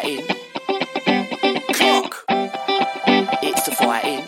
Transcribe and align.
Fighting. 0.00 0.26
Clock. 1.72 2.24
It's 3.42 3.62
the 3.64 3.74
fighting. 3.74 4.24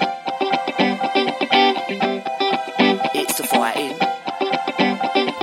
It's 3.15 3.37
the 3.37 3.45
fighting. 3.45 3.97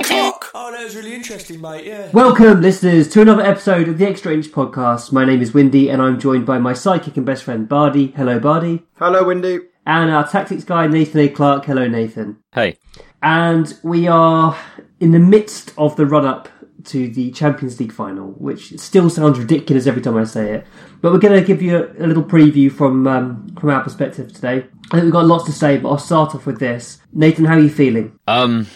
Clock. 0.04 0.50
Oh, 0.54 0.72
that 0.72 0.84
was 0.84 0.96
really 0.96 1.14
interesting, 1.14 1.60
mate. 1.60 1.86
Yeah. 1.86 2.10
Welcome, 2.12 2.60
listeners, 2.60 3.08
to 3.10 3.22
another 3.22 3.42
episode 3.42 3.88
of 3.88 3.96
the 3.98 4.06
Extra 4.06 4.34
Inch 4.34 4.48
podcast. 4.48 5.12
My 5.12 5.24
name 5.24 5.40
is 5.40 5.54
Windy, 5.54 5.88
and 5.88 6.02
I'm 6.02 6.20
joined 6.20 6.44
by 6.44 6.58
my 6.58 6.74
psychic 6.74 7.16
and 7.16 7.24
best 7.24 7.44
friend 7.44 7.68
Bardi. 7.68 8.08
Hello, 8.08 8.38
Bardi. 8.38 8.84
Hello, 8.98 9.24
Windy. 9.24 9.60
And 9.86 10.10
our 10.10 10.28
tactics 10.28 10.64
guy, 10.64 10.86
Nathan 10.86 11.20
A. 11.22 11.28
Clark. 11.28 11.64
Hello, 11.64 11.88
Nathan. 11.88 12.36
Hey. 12.52 12.76
And 13.22 13.72
we 13.82 14.06
are 14.06 14.58
in 15.00 15.12
the 15.12 15.18
midst 15.18 15.72
of 15.78 15.96
the 15.96 16.04
run 16.04 16.26
up 16.26 16.50
to 16.84 17.08
the 17.08 17.30
Champions 17.32 17.78
League 17.80 17.92
final, 17.92 18.28
which 18.32 18.78
still 18.78 19.10
sounds 19.10 19.38
ridiculous 19.38 19.86
every 19.86 20.02
time 20.02 20.16
I 20.16 20.24
say 20.24 20.54
it. 20.54 20.66
But 21.00 21.12
we're 21.12 21.18
going 21.18 21.38
to 21.38 21.46
give 21.46 21.60
you 21.60 21.76
a, 21.76 22.04
a 22.04 22.06
little 22.06 22.22
preview 22.22 22.70
from 22.70 23.06
um, 23.06 23.48
from 23.58 23.70
our 23.70 23.82
perspective 23.82 24.32
today. 24.32 24.66
I 24.90 24.96
think 24.96 25.04
we've 25.04 25.12
got 25.12 25.26
lots 25.26 25.44
to 25.44 25.52
say, 25.52 25.78
but 25.78 25.90
I'll 25.90 25.98
start 25.98 26.34
off 26.34 26.46
with 26.46 26.58
this. 26.58 26.98
Nathan, 27.12 27.44
how 27.44 27.54
are 27.54 27.60
you 27.60 27.70
feeling? 27.70 28.18
Um, 28.26 28.66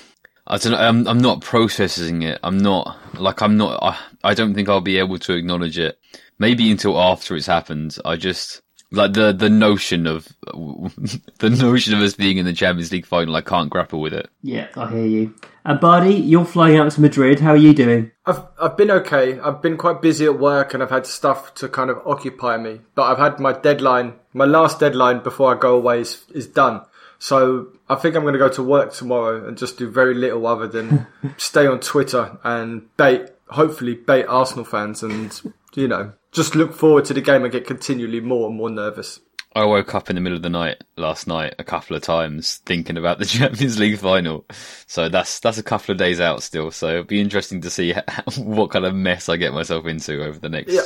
I 0.47 0.59
don't 0.59 0.73
know. 0.73 0.79
I'm, 0.79 1.07
I'm 1.07 1.19
not 1.19 1.41
processing 1.41 2.23
it. 2.23 2.39
I'm 2.43 2.59
not 2.59 2.99
like 3.15 3.41
I'm 3.43 3.57
not. 3.57 3.83
I, 3.83 3.99
I 4.25 4.35
don't 4.35 4.55
think 4.55 4.69
I'll 4.69 4.81
be 4.81 4.99
able 4.99 5.19
to 5.21 5.35
acknowledge 5.35 5.79
it. 5.79 5.99
Maybe 6.39 6.71
until 6.71 7.01
after 7.01 7.37
it's 7.37 7.47
happened. 7.47 7.97
I 8.05 8.17
just 8.17 8.63
like 8.93 9.15
the 9.15 9.33
the 9.33 9.51
notion 9.51 10.07
of 10.07 10.29
the 10.47 11.51
notion 11.51 11.95
of 11.95 12.01
us 12.01 12.15
being 12.15 12.39
in 12.39 12.45
the 12.45 12.53
Champions 12.53 12.93
League 12.93 13.07
final. 13.07 13.35
I 13.35 13.41
can't 13.41 13.71
grapple 13.71 14.01
with 14.01 14.13
it. 14.13 14.29
Yeah, 14.43 14.69
I 14.77 14.91
hear 14.91 15.07
you. 15.07 15.35
And 15.65 15.81
Bardi, 15.81 16.15
you're 16.15 16.45
flying 16.45 16.77
out 16.77 16.93
to 16.93 17.01
Madrid. 17.01 17.41
How 17.41 17.51
are 17.51 17.57
you 17.57 17.73
doing? 17.73 18.11
I've 18.27 18.43
I've 18.61 18.77
been 18.77 18.91
okay. 18.91 19.39
I've 19.41 19.63
been 19.63 19.77
quite 19.77 20.03
busy 20.03 20.27
at 20.27 20.39
work 20.39 20.75
and 20.75 20.83
I've 20.83 20.91
had 20.91 21.07
stuff 21.07 21.55
to 21.55 21.69
kind 21.69 21.91
of 21.91 21.99
occupy 22.07 22.57
me. 22.57 22.81
But 22.95 23.05
I've 23.05 23.19
had 23.19 23.41
my 23.41 23.53
deadline, 23.53 24.15
my 24.33 24.45
last 24.45 24.81
deadline 24.81 25.23
before 25.23 25.55
I 25.55 25.59
go 25.59 25.77
away 25.77 26.01
is, 26.01 26.25
is 26.35 26.47
done. 26.47 26.83
So 27.19 27.69
I 27.89 27.95
think 27.95 28.17
I'm 28.17 28.23
going 28.23 28.33
to 28.33 28.39
go 28.39 28.49
to 28.49 28.63
work 28.65 28.93
tomorrow 28.93 29.47
and 29.47 29.57
just 29.57 29.79
do 29.79 29.89
very 29.89 30.15
little 30.15 30.45
other 30.45 30.67
than 30.67 31.07
stay 31.37 31.69
on 31.69 31.79
Twitter 31.79 32.37
and 32.43 32.95
bait, 32.97 33.31
hopefully 33.49 33.95
bait 33.95 34.25
Arsenal 34.25 34.65
fans 34.65 35.05
and, 35.05 35.41
you 35.75 35.87
know, 35.87 36.13
just 36.33 36.55
look 36.55 36.73
forward 36.75 37.05
to 37.07 37.15
the 37.15 37.21
game 37.21 37.43
and 37.45 37.53
get 37.53 37.67
continually 37.67 38.21
more 38.21 38.49
and 38.49 38.57
more 38.57 38.71
nervous. 38.71 39.21
I 39.55 39.67
woke 39.67 39.95
up 39.95 40.09
in 40.09 40.17
the 40.17 40.23
middle 40.23 40.37
of 40.37 40.43
the 40.43 40.49
night 40.49 40.83
last 40.97 41.27
night 41.27 41.55
a 41.59 41.65
couple 41.65 41.95
of 41.95 42.03
times 42.03 42.57
thinking 42.65 42.97
about 42.97 43.19
the 43.19 43.25
Champions 43.27 43.79
League 43.79 43.99
final. 43.99 44.47
So 44.87 45.09
that's 45.11 45.41
that's 45.41 45.59
a 45.59 45.63
couple 45.63 45.93
of 45.93 45.99
days 45.99 46.21
out 46.21 46.43
still. 46.43 46.71
So 46.71 46.89
it'll 46.89 47.05
be 47.05 47.21
interesting 47.21 47.61
to 47.61 47.71
see 47.71 47.95
what 48.39 48.71
kind 48.71 48.87
of 48.87 48.95
mess 48.95 49.29
I 49.29 49.37
get 49.37 49.53
myself 49.53 49.85
into 49.87 50.25
over 50.25 50.39
the 50.39 50.49
next 50.49 50.73
Yeah. 50.73 50.83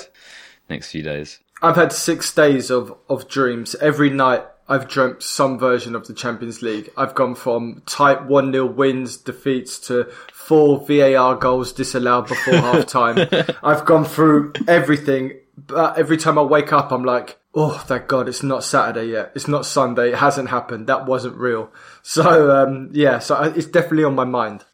next 0.69 0.91
few 0.91 1.03
days. 1.03 1.39
I've 1.63 1.77
had 1.77 1.93
six 1.93 2.35
days 2.35 2.71
of, 2.71 2.93
of 3.09 3.29
dreams. 3.29 3.77
Every 3.77 4.11
night 4.11 4.45
I've 4.69 4.89
dreamt 4.89 5.23
some 5.23 5.61
version 5.61 5.95
of 5.95 6.09
the 6.09 6.13
Champions 6.13 6.61
League. 6.61 6.91
I've 6.97 7.15
gone 7.15 7.37
from 7.37 7.83
tight 7.87 8.25
1 8.27 8.51
0 8.53 8.67
wins, 8.67 9.17
defeats 9.17 9.79
to 9.87 10.11
four 10.47 10.85
VAR 10.87 11.35
goals 11.37 11.73
disallowed 11.73 12.29
before 12.29 12.55
half 12.69 12.87
time. 12.87 13.29
I've 13.63 13.85
gone 13.85 14.05
through 14.05 14.53
everything. 14.69 15.33
But 15.59 15.99
every 15.99 16.19
time 16.19 16.39
I 16.39 16.43
wake 16.43 16.73
up, 16.73 16.93
I'm 16.93 17.05
like, 17.05 17.39
oh, 17.55 17.83
thank 17.87 18.09
God 18.09 18.29
it's 18.29 18.43
not 18.43 18.63
Saturday 18.63 19.07
yet. 19.11 19.33
It's 19.35 19.49
not 19.49 19.65
Sunday. 19.65 20.11
It 20.11 20.17
hasn't 20.19 20.51
happened. 20.51 20.87
That 20.87 21.07
wasn't 21.07 21.37
real. 21.37 21.71
So, 22.03 22.51
um, 22.55 22.91
yeah, 22.93 23.19
so 23.19 23.43
it's 23.43 23.67
definitely 23.67 24.05
on 24.05 24.15
my 24.15 24.25
mind. 24.25 24.65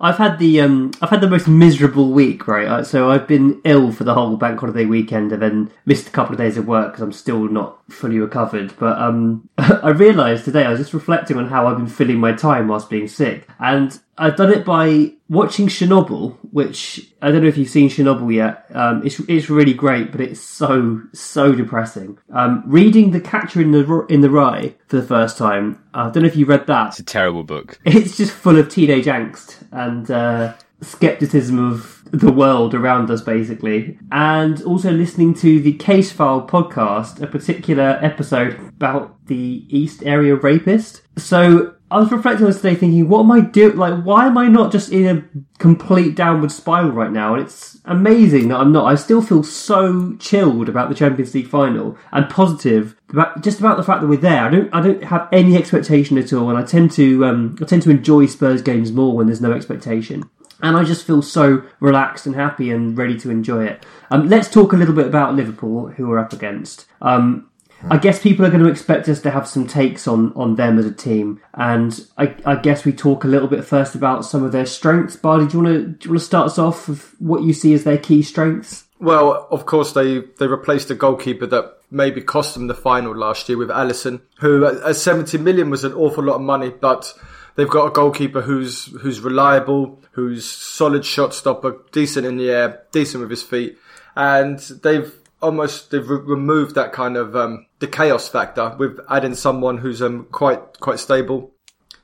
I've 0.00 0.18
had 0.18 0.40
the 0.40 0.60
um, 0.60 0.90
I've 1.00 1.10
had 1.10 1.20
the 1.20 1.30
most 1.30 1.46
miserable 1.46 2.10
week, 2.10 2.48
right? 2.48 2.66
Uh, 2.66 2.82
So 2.82 3.08
I've 3.08 3.28
been 3.28 3.60
ill 3.64 3.92
for 3.92 4.02
the 4.02 4.14
whole 4.14 4.36
bank 4.36 4.58
holiday 4.58 4.84
weekend, 4.84 5.30
and 5.30 5.40
then 5.40 5.70
missed 5.86 6.08
a 6.08 6.10
couple 6.10 6.32
of 6.34 6.38
days 6.38 6.56
of 6.56 6.66
work 6.66 6.88
because 6.90 7.02
I'm 7.02 7.12
still 7.12 7.48
not 7.48 7.78
fully 7.88 8.18
recovered. 8.18 8.74
But 8.80 8.98
um, 9.00 9.48
I 9.58 9.90
realised 9.90 10.44
today 10.44 10.64
I 10.64 10.70
was 10.70 10.80
just 10.80 10.92
reflecting 10.92 11.36
on 11.36 11.48
how 11.48 11.68
I've 11.68 11.76
been 11.76 11.86
filling 11.86 12.18
my 12.18 12.32
time 12.32 12.66
whilst 12.66 12.90
being 12.90 13.06
sick, 13.06 13.46
and 13.60 13.96
I've 14.18 14.36
done 14.36 14.52
it 14.52 14.64
by 14.64 15.12
watching 15.28 15.68
Chernobyl, 15.68 16.36
which 16.50 17.12
I 17.22 17.30
don't 17.30 17.42
know 17.42 17.48
if 17.48 17.56
you've 17.56 17.68
seen 17.68 17.88
Chernobyl 17.88 18.32
yet. 18.32 18.66
Um, 18.74 19.04
it's 19.04 19.18
it's 19.20 19.48
really 19.48 19.74
great, 19.74 20.12
but 20.12 20.20
it's 20.20 20.40
so 20.40 21.00
so 21.12 21.52
depressing. 21.54 22.18
Um, 22.32 22.62
reading 22.66 23.10
The 23.12 23.20
Catcher 23.20 23.60
in 23.62 23.72
the 23.72 24.06
in 24.08 24.20
the 24.20 24.30
Rye 24.30 24.74
for 24.86 24.96
the 24.96 25.06
first 25.06 25.38
time. 25.38 25.82
I 25.94 26.10
don't 26.10 26.22
know 26.22 26.28
if 26.28 26.36
you 26.36 26.46
read 26.46 26.66
that. 26.66 26.88
It's 26.88 26.98
a 26.98 27.04
terrible 27.04 27.44
book. 27.44 27.78
It's 28.02 28.16
just 28.16 28.32
full 28.32 28.58
of 28.58 28.68
teenage 28.68 29.06
angst 29.06 29.64
and 29.70 30.10
uh, 30.10 30.54
skepticism 30.80 31.58
of 31.58 32.02
the 32.10 32.32
world 32.32 32.74
around 32.74 33.10
us, 33.10 33.22
basically. 33.22 33.98
And 34.10 34.62
also 34.62 34.90
listening 34.90 35.34
to 35.34 35.60
the 35.60 35.72
Case 35.74 36.12
File 36.12 36.46
podcast, 36.46 37.22
a 37.22 37.26
particular 37.26 37.98
episode 38.02 38.58
about 38.68 39.26
the 39.26 39.64
East 39.68 40.02
Area 40.04 40.36
rapist. 40.36 41.02
So 41.16 41.74
I 41.92 41.98
was 41.98 42.10
reflecting 42.10 42.46
on 42.46 42.50
this 42.50 42.62
today, 42.62 42.74
thinking, 42.74 43.06
what 43.06 43.20
am 43.20 43.30
I 43.30 43.40
doing? 43.40 43.76
Like, 43.76 44.02
why 44.02 44.26
am 44.26 44.38
I 44.38 44.48
not 44.48 44.72
just 44.72 44.90
in 44.90 45.06
a 45.06 45.42
complete 45.58 46.14
downward 46.14 46.50
spiral 46.50 46.90
right 46.90 47.12
now? 47.12 47.34
And 47.34 47.42
it's 47.42 47.78
amazing 47.84 48.48
that 48.48 48.56
I'm 48.56 48.72
not. 48.72 48.86
I 48.86 48.94
still 48.94 49.20
feel 49.20 49.42
so 49.42 50.16
chilled 50.18 50.70
about 50.70 50.88
the 50.88 50.94
Champions 50.94 51.34
League 51.34 51.48
final 51.48 51.98
and 52.10 52.30
positive 52.30 52.96
about 53.10 53.42
just 53.42 53.60
about 53.60 53.76
the 53.76 53.82
fact 53.82 54.00
that 54.00 54.06
we're 54.06 54.16
there. 54.16 54.42
I 54.42 54.50
don't. 54.50 54.74
I 54.74 54.80
don't 54.80 55.04
have 55.04 55.28
any 55.32 55.54
expectation 55.54 56.16
at 56.16 56.32
all, 56.32 56.48
and 56.48 56.58
I 56.58 56.62
tend 56.62 56.92
to. 56.92 57.26
Um, 57.26 57.56
I 57.60 57.66
tend 57.66 57.82
to 57.82 57.90
enjoy 57.90 58.24
Spurs 58.24 58.62
games 58.62 58.90
more 58.90 59.14
when 59.14 59.26
there's 59.26 59.42
no 59.42 59.52
expectation. 59.52 60.30
And 60.62 60.76
I 60.76 60.84
just 60.84 61.04
feel 61.04 61.22
so 61.22 61.64
relaxed 61.80 62.24
and 62.24 62.36
happy 62.36 62.70
and 62.70 62.96
ready 62.96 63.18
to 63.18 63.30
enjoy 63.30 63.66
it. 63.66 63.84
Um, 64.10 64.28
let's 64.28 64.48
talk 64.48 64.72
a 64.72 64.76
little 64.76 64.94
bit 64.94 65.06
about 65.06 65.34
Liverpool, 65.34 65.88
who 65.88 66.08
we're 66.08 66.20
up 66.20 66.32
against. 66.32 66.86
Um, 67.02 67.50
I 67.90 67.98
guess 67.98 68.22
people 68.22 68.46
are 68.46 68.50
going 68.50 68.62
to 68.62 68.70
expect 68.70 69.08
us 69.08 69.20
to 69.22 69.30
have 69.30 69.48
some 69.48 69.66
takes 69.66 70.06
on, 70.06 70.32
on 70.34 70.54
them 70.54 70.78
as 70.78 70.86
a 70.86 70.92
team, 70.92 71.40
and 71.54 72.06
I, 72.16 72.34
I 72.44 72.56
guess 72.56 72.84
we 72.84 72.92
talk 72.92 73.24
a 73.24 73.28
little 73.28 73.48
bit 73.48 73.64
first 73.64 73.94
about 73.94 74.24
some 74.24 74.42
of 74.44 74.52
their 74.52 74.66
strengths. 74.66 75.16
Bardi, 75.16 75.46
do 75.46 75.58
you 75.58 75.64
want 75.64 75.74
to 75.74 75.86
do 75.86 76.04
you 76.06 76.10
want 76.12 76.20
to 76.20 76.26
start 76.26 76.46
us 76.46 76.58
off 76.58 76.88
with 76.88 77.14
what 77.20 77.42
you 77.42 77.52
see 77.52 77.74
as 77.74 77.84
their 77.84 77.98
key 77.98 78.22
strengths? 78.22 78.84
Well, 79.00 79.48
of 79.50 79.66
course, 79.66 79.92
they, 79.94 80.20
they 80.38 80.46
replaced 80.46 80.90
a 80.90 80.94
goalkeeper 80.94 81.46
that 81.46 81.78
maybe 81.90 82.20
cost 82.22 82.54
them 82.54 82.68
the 82.68 82.74
final 82.74 83.16
last 83.16 83.48
year 83.48 83.58
with 83.58 83.68
Alisson, 83.68 84.20
who 84.38 84.64
at 84.64 84.76
at 84.76 84.96
70 84.96 85.38
million 85.38 85.70
was 85.70 85.82
an 85.82 85.92
awful 85.92 86.22
lot 86.22 86.36
of 86.36 86.40
money, 86.42 86.70
but 86.70 87.12
they've 87.56 87.68
got 87.68 87.86
a 87.86 87.90
goalkeeper 87.90 88.42
who's 88.42 88.86
who's 89.00 89.20
reliable, 89.20 90.00
who's 90.12 90.44
solid 90.44 91.04
shot 91.04 91.34
stopper, 91.34 91.78
decent 91.90 92.26
in 92.26 92.36
the 92.36 92.50
air, 92.50 92.82
decent 92.92 93.22
with 93.22 93.30
his 93.30 93.42
feet, 93.42 93.76
and 94.14 94.58
they've 94.82 95.12
almost 95.40 95.90
they've 95.90 96.08
re- 96.08 96.20
removed 96.24 96.76
that 96.76 96.92
kind 96.92 97.16
of 97.16 97.34
um, 97.36 97.66
the 97.82 97.88
chaos 97.88 98.28
factor 98.28 98.74
with 98.78 99.00
adding 99.10 99.34
someone 99.34 99.78
who's 99.78 100.00
um, 100.00 100.26
quite 100.30 100.78
quite 100.80 101.00
stable. 101.00 101.50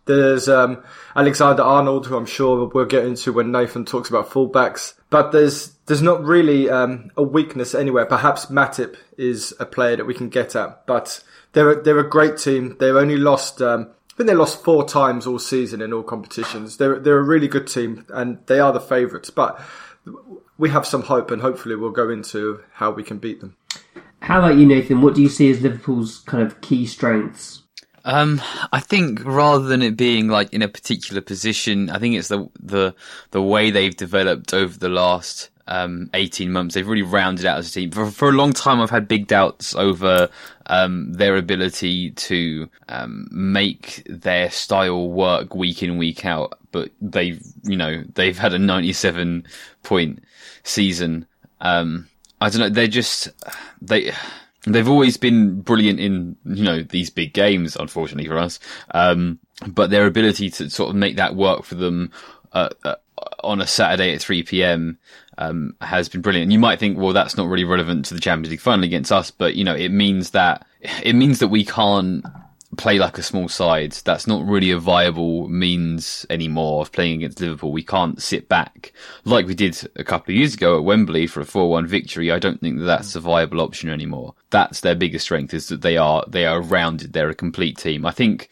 There's 0.07 0.49
um, 0.49 0.83
Alexander 1.15 1.63
Arnold, 1.63 2.07
who 2.07 2.17
I'm 2.17 2.27
sure 2.27 2.67
we'll 2.67 2.85
get 2.87 3.05
into 3.05 3.33
when 3.33 3.53
Nathan 3.53 3.85
talks 3.85 4.09
about 4.09 4.29
fullbacks. 4.29 4.95
But 5.09 5.31
there's 5.31 5.69
there's 5.87 6.03
not 6.03 6.25
really 6.25 6.69
um, 6.69 7.13
a 7.17 7.23
weakness 7.23 7.75
anywhere. 7.75 8.07
Perhaps 8.07 8.47
Matip 8.47 8.97
is 9.17 9.55
a 9.61 9.67
player 9.67 9.97
that 9.97 10.07
we 10.07 10.15
can 10.15 10.29
get 10.29 10.57
at, 10.57 10.85
but 10.87 11.23
they're 11.53 11.71
a, 11.71 11.83
they're 11.83 11.99
a 12.01 12.11
great 12.11 12.39
team. 12.39 12.77
They've 12.81 12.97
only 12.97 13.17
lost 13.17 13.63
um, 13.63 13.91
think 14.19 14.27
they 14.27 14.35
lost 14.35 14.65
four 14.65 14.85
times 14.85 15.29
all 15.29 15.39
season 15.39 15.81
in 15.81 15.93
all 15.93 16.03
competitions. 16.03 16.77
They're 16.77 16.99
they're 16.99 17.19
a 17.19 17.23
really 17.23 17.47
good 17.47 17.69
team, 17.69 18.05
and 18.09 18.39
they 18.47 18.59
are 18.59 18.73
the 18.73 18.81
favourites. 18.81 19.31
But 19.31 19.61
we 20.59 20.71
have 20.71 20.85
some 20.85 21.03
hope, 21.03 21.31
and 21.31 21.41
hopefully 21.41 21.77
we'll 21.77 21.93
go 21.93 22.11
into 22.11 22.61
how 22.73 22.91
we 22.91 23.05
can 23.05 23.19
beat 23.19 23.41
them. 23.41 23.57
How 24.21 24.41
about 24.41 24.57
you, 24.57 24.67
Nathan? 24.67 25.01
What 25.03 25.15
do 25.15 25.23
you 25.23 25.29
see 25.29 25.51
as 25.51 25.61
Liverpool's 25.61 26.19
kind 26.21 26.43
of 26.43 26.61
key 26.61 26.87
strengths? 26.87 27.63
Um, 28.05 28.41
I 28.73 28.81
think 28.81 29.25
rather 29.25 29.67
than 29.67 29.83
it 29.83 29.97
being 29.97 30.29
like 30.29 30.53
in 30.53 30.63
a 30.63 30.69
particular 30.69 31.21
position, 31.21 31.91
I 31.91 31.99
think 31.99 32.15
it's 32.15 32.29
the 32.29 32.49
the 32.59 32.95
the 33.33 33.43
way 33.43 33.71
they've 33.71 33.95
developed 33.95 34.55
over 34.55 34.79
the 34.79 34.89
last 34.89 35.51
um, 35.69 36.11
18 36.15 36.51
months. 36.51 36.75
They've 36.75 36.89
really 36.89 37.03
rounded 37.03 37.45
out 37.45 37.59
as 37.59 37.69
a 37.69 37.73
team. 37.73 37.91
For, 37.91 38.11
for 38.11 38.29
a 38.31 38.33
long 38.33 38.53
time, 38.53 38.81
I've 38.81 38.91
had 38.91 39.07
big 39.07 39.27
doubts 39.27 39.75
over 39.75 40.29
um, 40.67 41.13
their 41.13 41.37
ability 41.37 42.13
to 42.13 42.69
um, 42.89 43.29
make 43.31 44.03
their 44.07 44.51
style 44.51 45.11
work 45.11 45.55
week 45.55 45.83
in, 45.83 45.99
week 45.99 46.25
out. 46.25 46.59
But 46.73 46.91
they've, 47.01 47.43
you 47.65 47.77
know, 47.77 48.03
they've 48.15 48.39
had 48.39 48.55
a 48.55 48.59
97 48.59 49.47
point 49.83 50.25
season. 50.65 51.27
Um, 51.61 52.09
I 52.41 52.51
don't 52.51 52.61
know. 52.61 52.69
They're 52.69 52.87
just, 52.87 53.29
they, 53.83 54.13
they've 54.65 54.89
always 54.89 55.17
been 55.17 55.61
brilliant 55.61 56.01
in, 56.01 56.37
you 56.45 56.65
know, 56.65 56.83
these 56.83 57.11
big 57.11 57.33
games, 57.33 57.77
unfortunately 57.77 58.29
for 58.29 58.39
us. 58.39 58.61
Um, 58.93 59.39
but 59.67 59.91
their 59.91 60.07
ability 60.07 60.51
to 60.51 60.71
sort 60.71 60.91
of 60.91 60.97
make 60.97 61.17
that 61.17 61.35
work 61.35 61.65
for 61.65 61.75
them, 61.75 62.13
uh, 62.53 62.69
uh, 62.85 62.95
on 63.43 63.61
a 63.61 63.67
Saturday 63.67 64.15
at 64.15 64.21
3 64.21 64.43
p.m. 64.45 64.99
Um, 65.39 65.75
has 65.81 66.09
been 66.09 66.21
brilliant. 66.21 66.53
You 66.53 66.59
might 66.59 66.79
think, 66.79 66.99
well, 66.99 67.13
that's 67.13 67.37
not 67.37 67.49
really 67.49 67.65
relevant 67.65 68.07
to 68.07 68.15
the 68.15 68.21
Champions 68.21 68.51
League 68.51 68.61
final 68.61 68.85
against 68.85 69.13
us, 69.13 69.31
but 69.31 69.55
you 69.55 69.65
know, 69.65 69.75
it 69.75 69.91
means 69.91 70.31
that 70.31 70.67
it 71.03 71.15
means 71.15 71.41
that 71.41 71.49
we 71.49 71.65
can't 71.65 72.25
play 72.77 72.99
like 72.99 73.17
a 73.17 73.23
small 73.23 73.49
side. 73.49 73.93
That's 74.05 74.27
not 74.27 74.47
really 74.47 74.71
a 74.71 74.79
viable 74.79 75.49
means 75.49 76.27
anymore 76.29 76.83
of 76.83 76.93
playing 76.93 77.17
against 77.17 77.41
Liverpool. 77.41 77.73
We 77.73 77.83
can't 77.83 78.21
sit 78.21 78.49
back 78.49 78.93
like 79.25 79.47
we 79.47 79.55
did 79.55 79.91
a 79.97 80.05
couple 80.05 80.33
of 80.33 80.39
years 80.39 80.55
ago 80.55 80.77
at 80.77 80.85
Wembley 80.85 81.27
for 81.27 81.41
a 81.41 81.45
4-1 81.45 81.87
victory. 81.87 82.31
I 82.31 82.39
don't 82.39 82.61
think 82.61 82.79
that 82.79 82.85
that's 82.85 83.17
a 83.17 83.21
viable 83.21 83.61
option 83.61 83.89
anymore. 83.89 84.35
That's 84.51 84.81
their 84.81 84.95
biggest 84.95 85.25
strength 85.25 85.55
is 85.55 85.69
that 85.69 85.81
they 85.81 85.97
are, 85.97 86.25
they 86.29 86.45
are 86.45 86.61
rounded. 86.61 87.13
They're 87.13 87.31
a 87.31 87.35
complete 87.35 87.79
team. 87.79 88.05
I 88.05 88.11
think, 88.11 88.51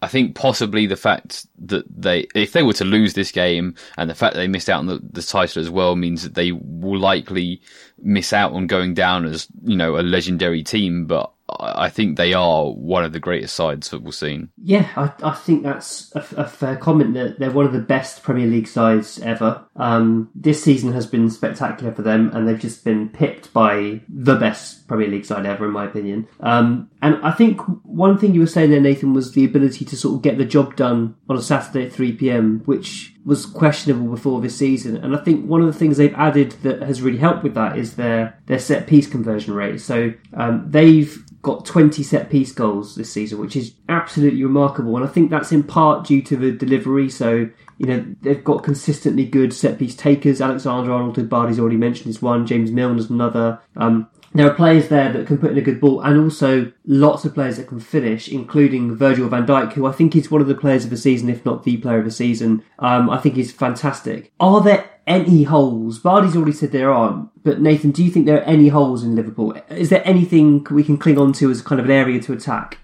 I 0.00 0.08
think 0.08 0.34
possibly 0.34 0.86
the 0.86 0.96
fact 0.96 1.46
that 1.58 1.84
they, 1.88 2.26
if 2.34 2.52
they 2.52 2.62
were 2.62 2.72
to 2.74 2.84
lose 2.84 3.14
this 3.14 3.30
game 3.30 3.76
and 3.96 4.10
the 4.10 4.14
fact 4.14 4.34
that 4.34 4.40
they 4.40 4.48
missed 4.48 4.68
out 4.68 4.80
on 4.80 4.86
the, 4.86 5.00
the 5.12 5.22
title 5.22 5.62
as 5.62 5.70
well 5.70 5.94
means 5.94 6.24
that 6.24 6.34
they 6.34 6.50
will 6.52 6.98
likely 6.98 7.62
miss 7.98 8.32
out 8.32 8.52
on 8.52 8.66
going 8.66 8.94
down 8.94 9.24
as, 9.24 9.46
you 9.62 9.76
know, 9.76 9.98
a 9.98 10.02
legendary 10.02 10.64
team, 10.64 11.06
but 11.06 11.31
I 11.60 11.88
think 11.88 12.16
they 12.16 12.32
are 12.32 12.70
one 12.70 13.04
of 13.04 13.12
the 13.12 13.20
greatest 13.20 13.54
sides 13.54 13.88
football 13.88 14.12
scene. 14.12 14.50
Yeah, 14.56 14.88
I, 14.96 15.12
I 15.22 15.34
think 15.34 15.62
that's 15.62 16.14
a, 16.14 16.24
a, 16.36 16.46
fair 16.46 16.76
comment 16.76 17.14
that 17.14 17.38
they're 17.38 17.50
one 17.50 17.66
of 17.66 17.72
the 17.72 17.78
best 17.78 18.22
Premier 18.22 18.46
League 18.46 18.68
sides 18.68 19.18
ever. 19.20 19.64
Um, 19.76 20.30
this 20.34 20.62
season 20.62 20.92
has 20.92 21.06
been 21.06 21.30
spectacular 21.30 21.92
for 21.92 22.02
them, 22.02 22.30
and 22.32 22.46
they've 22.46 22.58
just 22.58 22.84
been 22.84 23.08
pipped 23.08 23.52
by 23.52 24.00
the 24.08 24.36
best 24.36 24.86
Premier 24.88 25.08
League 25.08 25.24
side 25.24 25.46
ever, 25.46 25.66
in 25.66 25.72
my 25.72 25.84
opinion. 25.84 26.28
Um, 26.40 26.90
and 27.00 27.16
I 27.24 27.32
think 27.32 27.60
one 27.82 28.18
thing 28.18 28.34
you 28.34 28.40
were 28.40 28.46
saying 28.46 28.70
there, 28.70 28.80
Nathan, 28.80 29.12
was 29.12 29.32
the 29.32 29.44
ability 29.44 29.84
to 29.86 29.96
sort 29.96 30.16
of 30.16 30.22
get 30.22 30.38
the 30.38 30.44
job 30.44 30.76
done 30.76 31.16
on 31.28 31.36
a 31.36 31.42
Saturday 31.42 31.86
at 31.86 31.92
3 31.92 32.12
pm, 32.12 32.62
which 32.64 33.14
was 33.24 33.46
questionable 33.46 34.08
before 34.08 34.40
this 34.40 34.56
season. 34.56 34.96
And 34.96 35.16
I 35.16 35.18
think 35.18 35.46
one 35.46 35.60
of 35.60 35.66
the 35.66 35.78
things 35.78 35.96
they've 35.96 36.14
added 36.14 36.52
that 36.62 36.82
has 36.82 37.02
really 37.02 37.18
helped 37.18 37.42
with 37.42 37.54
that 37.54 37.78
is 37.78 37.96
their, 37.96 38.38
their 38.46 38.58
set 38.58 38.86
piece 38.86 39.06
conversion 39.06 39.54
rate. 39.54 39.80
So 39.80 40.12
um, 40.34 40.66
they've 40.68 41.24
got 41.42 41.66
20 41.66 42.02
set 42.02 42.30
piece 42.30 42.52
goals 42.52 42.94
this 42.94 43.12
season, 43.12 43.38
which 43.38 43.56
is 43.56 43.74
absolutely 43.88 44.42
remarkable. 44.42 44.96
And 44.96 45.04
I 45.04 45.08
think 45.08 45.30
that's 45.30 45.52
in 45.52 45.64
part 45.64 46.06
due 46.06 46.22
to 46.22 46.36
the 46.36 46.52
delivery. 46.52 47.10
So, 47.10 47.50
you 47.78 47.86
know, 47.86 48.04
they've 48.22 48.42
got 48.42 48.62
consistently 48.62 49.26
good 49.26 49.52
set 49.52 49.78
piece 49.78 49.96
takers. 49.96 50.40
Alexander 50.40 50.92
Arnold, 50.92 51.28
Bardi's 51.28 51.58
already 51.58 51.76
mentioned, 51.76 52.10
is 52.10 52.22
one. 52.22 52.46
James 52.46 52.70
Milner's 52.70 53.10
another. 53.10 53.60
Um, 53.76 54.08
there 54.34 54.46
are 54.46 54.54
players 54.54 54.88
there 54.88 55.12
that 55.12 55.26
can 55.26 55.36
put 55.36 55.50
in 55.50 55.58
a 55.58 55.62
good 55.62 55.80
ball 55.80 56.00
and 56.00 56.18
also 56.18 56.72
lots 56.86 57.24
of 57.24 57.34
players 57.34 57.58
that 57.58 57.68
can 57.68 57.80
finish, 57.80 58.28
including 58.28 58.96
Virgil 58.96 59.28
van 59.28 59.46
Dijk, 59.46 59.74
who 59.74 59.86
I 59.86 59.92
think 59.92 60.16
is 60.16 60.30
one 60.30 60.40
of 60.40 60.46
the 60.46 60.54
players 60.54 60.84
of 60.84 60.90
the 60.90 60.96
season, 60.96 61.28
if 61.28 61.44
not 61.44 61.64
the 61.64 61.76
player 61.76 61.98
of 61.98 62.04
the 62.04 62.10
season. 62.10 62.64
Um, 62.78 63.10
I 63.10 63.18
think 63.18 63.34
he's 63.34 63.52
fantastic. 63.52 64.32
Are 64.40 64.62
there 64.62 64.88
any 65.06 65.44
holes? 65.44 65.98
Bardi's 65.98 66.36
already 66.36 66.52
said 66.52 66.72
there 66.72 66.92
aren't, 66.92 67.28
but 67.42 67.60
Nathan, 67.60 67.90
do 67.90 68.04
you 68.04 68.10
think 68.10 68.26
there 68.26 68.38
are 68.38 68.44
any 68.44 68.68
holes 68.68 69.02
in 69.02 69.16
Liverpool? 69.16 69.54
Is 69.70 69.90
there 69.90 70.06
anything 70.06 70.66
we 70.70 70.84
can 70.84 70.98
cling 70.98 71.18
on 71.18 71.32
to 71.34 71.50
as 71.50 71.62
kind 71.62 71.80
of 71.80 71.86
an 71.86 71.92
area 71.92 72.20
to 72.20 72.32
attack? 72.32 72.78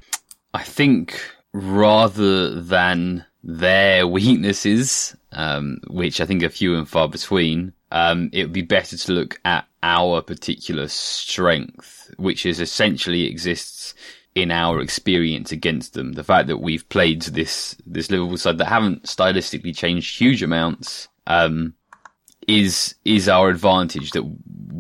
I 0.55 0.63
think 0.63 1.21
rather 1.53 2.61
than 2.61 3.25
their 3.43 4.07
weaknesses, 4.19 5.17
um, 5.33 5.81
which 5.89 6.21
I 6.21 6.27
think 6.27 6.43
are 6.43 6.49
few 6.49 6.77
and 6.77 6.89
far 6.89 7.09
between, 7.09 7.73
um, 7.91 8.31
it 8.33 8.45
would 8.45 8.53
be 8.53 8.63
better 8.63 8.97
to 8.97 9.13
look 9.13 9.41
at 9.45 9.67
our 9.83 10.21
particular 10.21 10.89
strength, 10.89 12.13
which 12.17 12.45
is 12.45 12.61
essentially 12.61 13.27
exists 13.27 13.95
in 14.35 14.51
our 14.51 14.81
experience 14.81 15.53
against 15.53 15.95
them. 15.95 16.13
The 16.13 16.25
fact 16.25 16.49
that 16.49 16.59
we've 16.59 16.89
played 16.89 17.23
this 17.23 17.77
this 17.87 18.11
Liverpool 18.11 18.37
side 18.37 18.59
that 18.59 18.67
haven't 18.67 19.05
stylistically 19.05 19.77
changed 19.77 20.19
huge 20.19 20.43
amounts 20.43 21.09
um, 21.27 21.75
is 22.49 22.95
is 23.05 23.29
our 23.29 23.51
advantage 23.51 24.13
that 24.13 24.25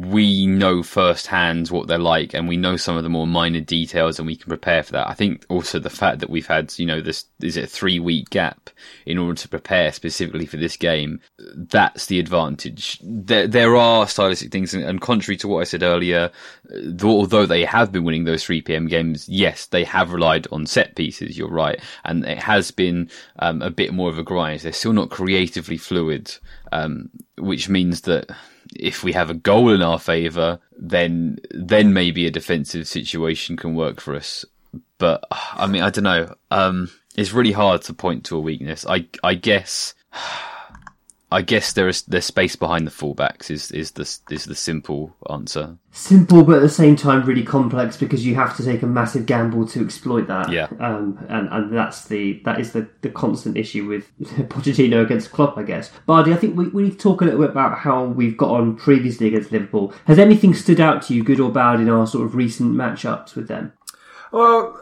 we 0.06 0.46
know 0.46 0.80
firsthand 0.80 1.68
what 1.68 1.88
they're 1.88 1.98
like 1.98 2.32
and 2.32 2.46
we 2.46 2.56
know 2.56 2.76
some 2.76 2.96
of 2.96 3.02
the 3.02 3.08
more 3.08 3.26
minor 3.26 3.60
details 3.60 4.18
and 4.18 4.26
we 4.26 4.36
can 4.36 4.48
prepare 4.48 4.82
for 4.84 4.92
that. 4.92 5.08
I 5.08 5.14
think 5.14 5.44
also 5.48 5.80
the 5.80 5.90
fact 5.90 6.20
that 6.20 6.30
we've 6.30 6.46
had, 6.46 6.72
you 6.78 6.86
know, 6.86 7.00
this 7.00 7.24
is 7.40 7.56
it 7.56 7.64
a 7.64 7.66
three 7.66 7.98
week 7.98 8.30
gap 8.30 8.70
in 9.06 9.18
order 9.18 9.34
to 9.34 9.48
prepare 9.48 9.90
specifically 9.90 10.46
for 10.46 10.56
this 10.56 10.76
game. 10.76 11.20
That's 11.38 12.06
the 12.06 12.20
advantage. 12.20 13.00
There, 13.02 13.48
there 13.48 13.74
are 13.74 14.06
stylistic 14.06 14.52
things 14.52 14.72
and, 14.72 14.84
and 14.84 15.00
contrary 15.00 15.36
to 15.38 15.48
what 15.48 15.60
I 15.60 15.64
said 15.64 15.82
earlier, 15.82 16.30
although 17.02 17.46
they 17.46 17.64
have 17.64 17.90
been 17.90 18.04
winning 18.04 18.24
those 18.24 18.44
3 18.44 18.62
p.m. 18.62 18.86
games, 18.86 19.28
yes, 19.28 19.66
they 19.66 19.82
have 19.82 20.12
relied 20.12 20.46
on 20.52 20.66
set 20.66 20.94
pieces. 20.94 21.36
You're 21.36 21.50
right. 21.50 21.80
And 22.04 22.24
it 22.24 22.38
has 22.38 22.70
been 22.70 23.10
um, 23.40 23.62
a 23.62 23.70
bit 23.70 23.92
more 23.92 24.10
of 24.10 24.18
a 24.18 24.22
grind. 24.22 24.60
They're 24.60 24.72
still 24.72 24.92
not 24.92 25.10
creatively 25.10 25.76
fluid 25.76 26.36
um, 26.72 27.10
which 27.36 27.68
means 27.68 28.02
that 28.02 28.30
if 28.74 29.02
we 29.02 29.12
have 29.12 29.30
a 29.30 29.34
goal 29.34 29.70
in 29.70 29.82
our 29.82 29.98
favour, 29.98 30.58
then 30.76 31.38
then 31.50 31.92
maybe 31.92 32.26
a 32.26 32.30
defensive 32.30 32.86
situation 32.86 33.56
can 33.56 33.74
work 33.74 34.00
for 34.00 34.14
us. 34.14 34.44
But 34.98 35.24
I 35.30 35.66
mean, 35.66 35.82
I 35.82 35.90
don't 35.90 36.04
know. 36.04 36.34
Um, 36.50 36.90
it's 37.16 37.32
really 37.32 37.52
hard 37.52 37.82
to 37.82 37.94
point 37.94 38.24
to 38.26 38.36
a 38.36 38.40
weakness. 38.40 38.86
I 38.86 39.06
I 39.22 39.34
guess 39.34 39.94
I 41.30 41.42
guess 41.42 41.74
there 41.74 41.88
is 41.88 42.02
there's 42.02 42.24
space 42.24 42.56
behind 42.56 42.86
the 42.86 42.90
fullbacks 42.90 43.50
is 43.50 43.70
is 43.70 43.92
the 43.92 44.02
is 44.30 44.46
the 44.46 44.54
simple 44.54 45.14
answer. 45.28 45.76
Simple, 45.92 46.42
but 46.42 46.56
at 46.56 46.62
the 46.62 46.70
same 46.70 46.96
time 46.96 47.26
really 47.26 47.42
complex 47.42 47.98
because 47.98 48.24
you 48.24 48.34
have 48.34 48.56
to 48.56 48.64
take 48.64 48.82
a 48.82 48.86
massive 48.86 49.26
gamble 49.26 49.66
to 49.68 49.84
exploit 49.84 50.26
that. 50.28 50.50
Yeah. 50.50 50.68
Um, 50.80 51.24
and 51.28 51.48
and 51.50 51.76
that's 51.76 52.06
the 52.06 52.40
that 52.44 52.58
is 52.58 52.72
the, 52.72 52.88
the 53.02 53.10
constant 53.10 53.58
issue 53.58 53.86
with 53.86 54.10
Pochettino 54.48 55.02
against 55.02 55.30
Klopp, 55.30 55.58
I 55.58 55.64
guess. 55.64 55.90
Bardi, 56.06 56.32
I 56.32 56.36
think 56.36 56.56
we, 56.56 56.68
we 56.68 56.84
need 56.84 56.92
to 56.92 56.98
talk 56.98 57.20
a 57.20 57.24
little 57.26 57.40
bit 57.40 57.50
about 57.50 57.78
how 57.78 58.04
we've 58.04 58.36
got 58.36 58.50
on 58.50 58.76
previously 58.76 59.26
against 59.26 59.52
Liverpool. 59.52 59.92
Has 60.06 60.18
anything 60.18 60.54
stood 60.54 60.80
out 60.80 61.02
to 61.02 61.14
you, 61.14 61.22
good 61.22 61.40
or 61.40 61.52
bad, 61.52 61.78
in 61.78 61.90
our 61.90 62.06
sort 62.06 62.24
of 62.24 62.34
recent 62.36 62.74
matchups 62.74 63.34
with 63.34 63.48
them? 63.48 63.74
Well, 64.32 64.80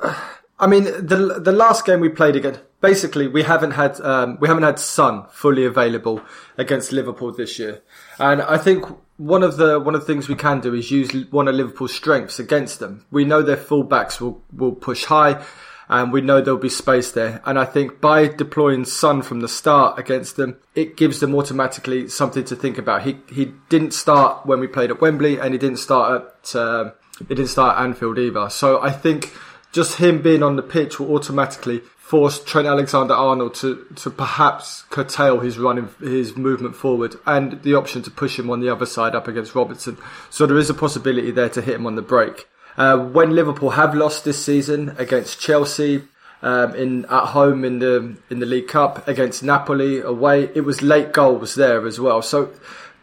I 0.61 0.69
mean, 0.69 0.85
the 0.85 1.41
the 1.43 1.53
last 1.53 1.85
game 1.85 1.99
we 1.99 2.09
played 2.09 2.37
again, 2.37 2.59
basically 2.81 3.27
we 3.29 3.43
haven't 3.43 3.73
had 3.73 4.01
um, 4.01 4.39
we 4.41 4.49
haven't 4.49 4.65
had 4.65 4.79
Son 4.79 5.27
fully 5.31 5.65
available 5.65 6.21
against 6.57 6.93
Liverpool 6.93 7.33
this 7.33 7.59
year, 7.59 7.83
and 8.19 8.43
I 8.43 8.59
think 8.59 8.87
one 9.17 9.43
of 9.43 9.57
the 9.57 9.81
one 9.81 9.95
of 9.95 10.01
the 10.03 10.07
things 10.07 10.29
we 10.29 10.35
can 10.35 10.61
do 10.61 10.75
is 10.75 10.91
use 10.91 11.13
one 11.31 11.49
of 11.49 11.55
Liverpool's 11.55 11.95
strengths 11.95 12.39
against 12.39 12.81
them. 12.81 13.05
We 13.11 13.25
know 13.25 13.43
their 13.43 13.57
fullbacks 13.57 14.21
will 14.21 14.43
will 14.53 14.73
push 14.73 15.05
high, 15.05 15.43
and 15.89 16.13
we 16.13 16.21
know 16.21 16.41
there'll 16.41 16.61
be 16.61 16.69
space 16.69 17.13
there. 17.13 17.41
And 17.45 17.59
I 17.59 17.65
think 17.65 18.01
by 18.01 18.29
deploying 18.29 18.85
Son 18.85 19.23
from 19.23 19.41
the 19.41 19.49
start 19.49 19.99
against 19.99 20.37
them, 20.37 20.57
it 20.75 20.97
gives 20.97 21.21
them 21.21 21.35
automatically 21.35 22.09
something 22.09 22.45
to 22.45 22.57
think 22.57 22.79
about. 22.79 23.03
He 23.03 23.19
he 23.33 23.53
didn't 23.69 23.95
start 23.95 24.47
when 24.47 24.61
we 24.61 24.67
played 24.67 24.91
at 24.91 25.01
Wembley, 25.01 25.39
and 25.39 25.55
he 25.55 25.59
didn't 25.59 25.79
start 25.79 26.23
at 26.45 26.57
uh, 26.57 26.91
he 27.19 27.35
didn't 27.35 27.49
start 27.49 27.79
at 27.79 27.85
Anfield 27.85 28.19
either. 28.19 28.51
So 28.51 28.83
I 28.83 28.91
think 28.91 29.33
just 29.73 29.97
him 29.99 30.23
being 30.23 30.43
on 30.43 30.57
the 30.57 30.63
pitch 30.63 30.99
will 30.99 31.15
automatically 31.15 31.83
force 32.07 32.43
Trent 32.45 32.69
Alexander-Arnold 32.69 33.55
to, 33.57 33.85
to 33.97 34.11
perhaps 34.11 34.83
curtail 34.91 35.41
his 35.41 35.59
running, 35.59 35.89
his 35.99 36.37
movement 36.37 36.77
forward, 36.77 37.17
and 37.27 37.61
the 37.65 37.75
option 37.75 38.01
to 38.03 38.13
push 38.13 38.39
him 38.39 38.49
on 38.49 38.61
the 38.61 38.69
other 38.69 38.87
side 38.87 39.17
up 39.17 39.27
against 39.27 39.57
Robertson. 39.57 39.99
So 40.31 40.47
there 40.47 40.57
is 40.57 40.71
a 40.71 40.75
possibility 40.75 41.33
there 41.33 41.49
to 41.49 41.61
hit 41.61 41.75
him 41.75 41.85
on 41.85 41.97
the 41.97 42.03
break. 42.03 42.47
Uh, 42.77 42.97
when 42.97 43.35
Liverpool 43.35 43.71
have 43.71 43.93
lost 43.93 44.25
this 44.25 44.45
season 44.45 44.95
against 44.99 45.41
Chelsea, 45.41 46.05
um, 46.43 46.77
in 46.77 47.07
at 47.07 47.27
home 47.27 47.65
in 47.65 47.81
the 47.81 48.17
in 48.31 48.39
the 48.39 48.47
League 48.47 48.69
Cup 48.69 49.09
against 49.09 49.43
Napoli 49.43 50.01
away, 50.01 50.45
it 50.55 50.61
was 50.61 50.83
late 50.83 51.13
goals 51.13 51.57
there 51.57 51.87
as 51.87 51.99
well. 51.99 52.23
So 52.23 52.53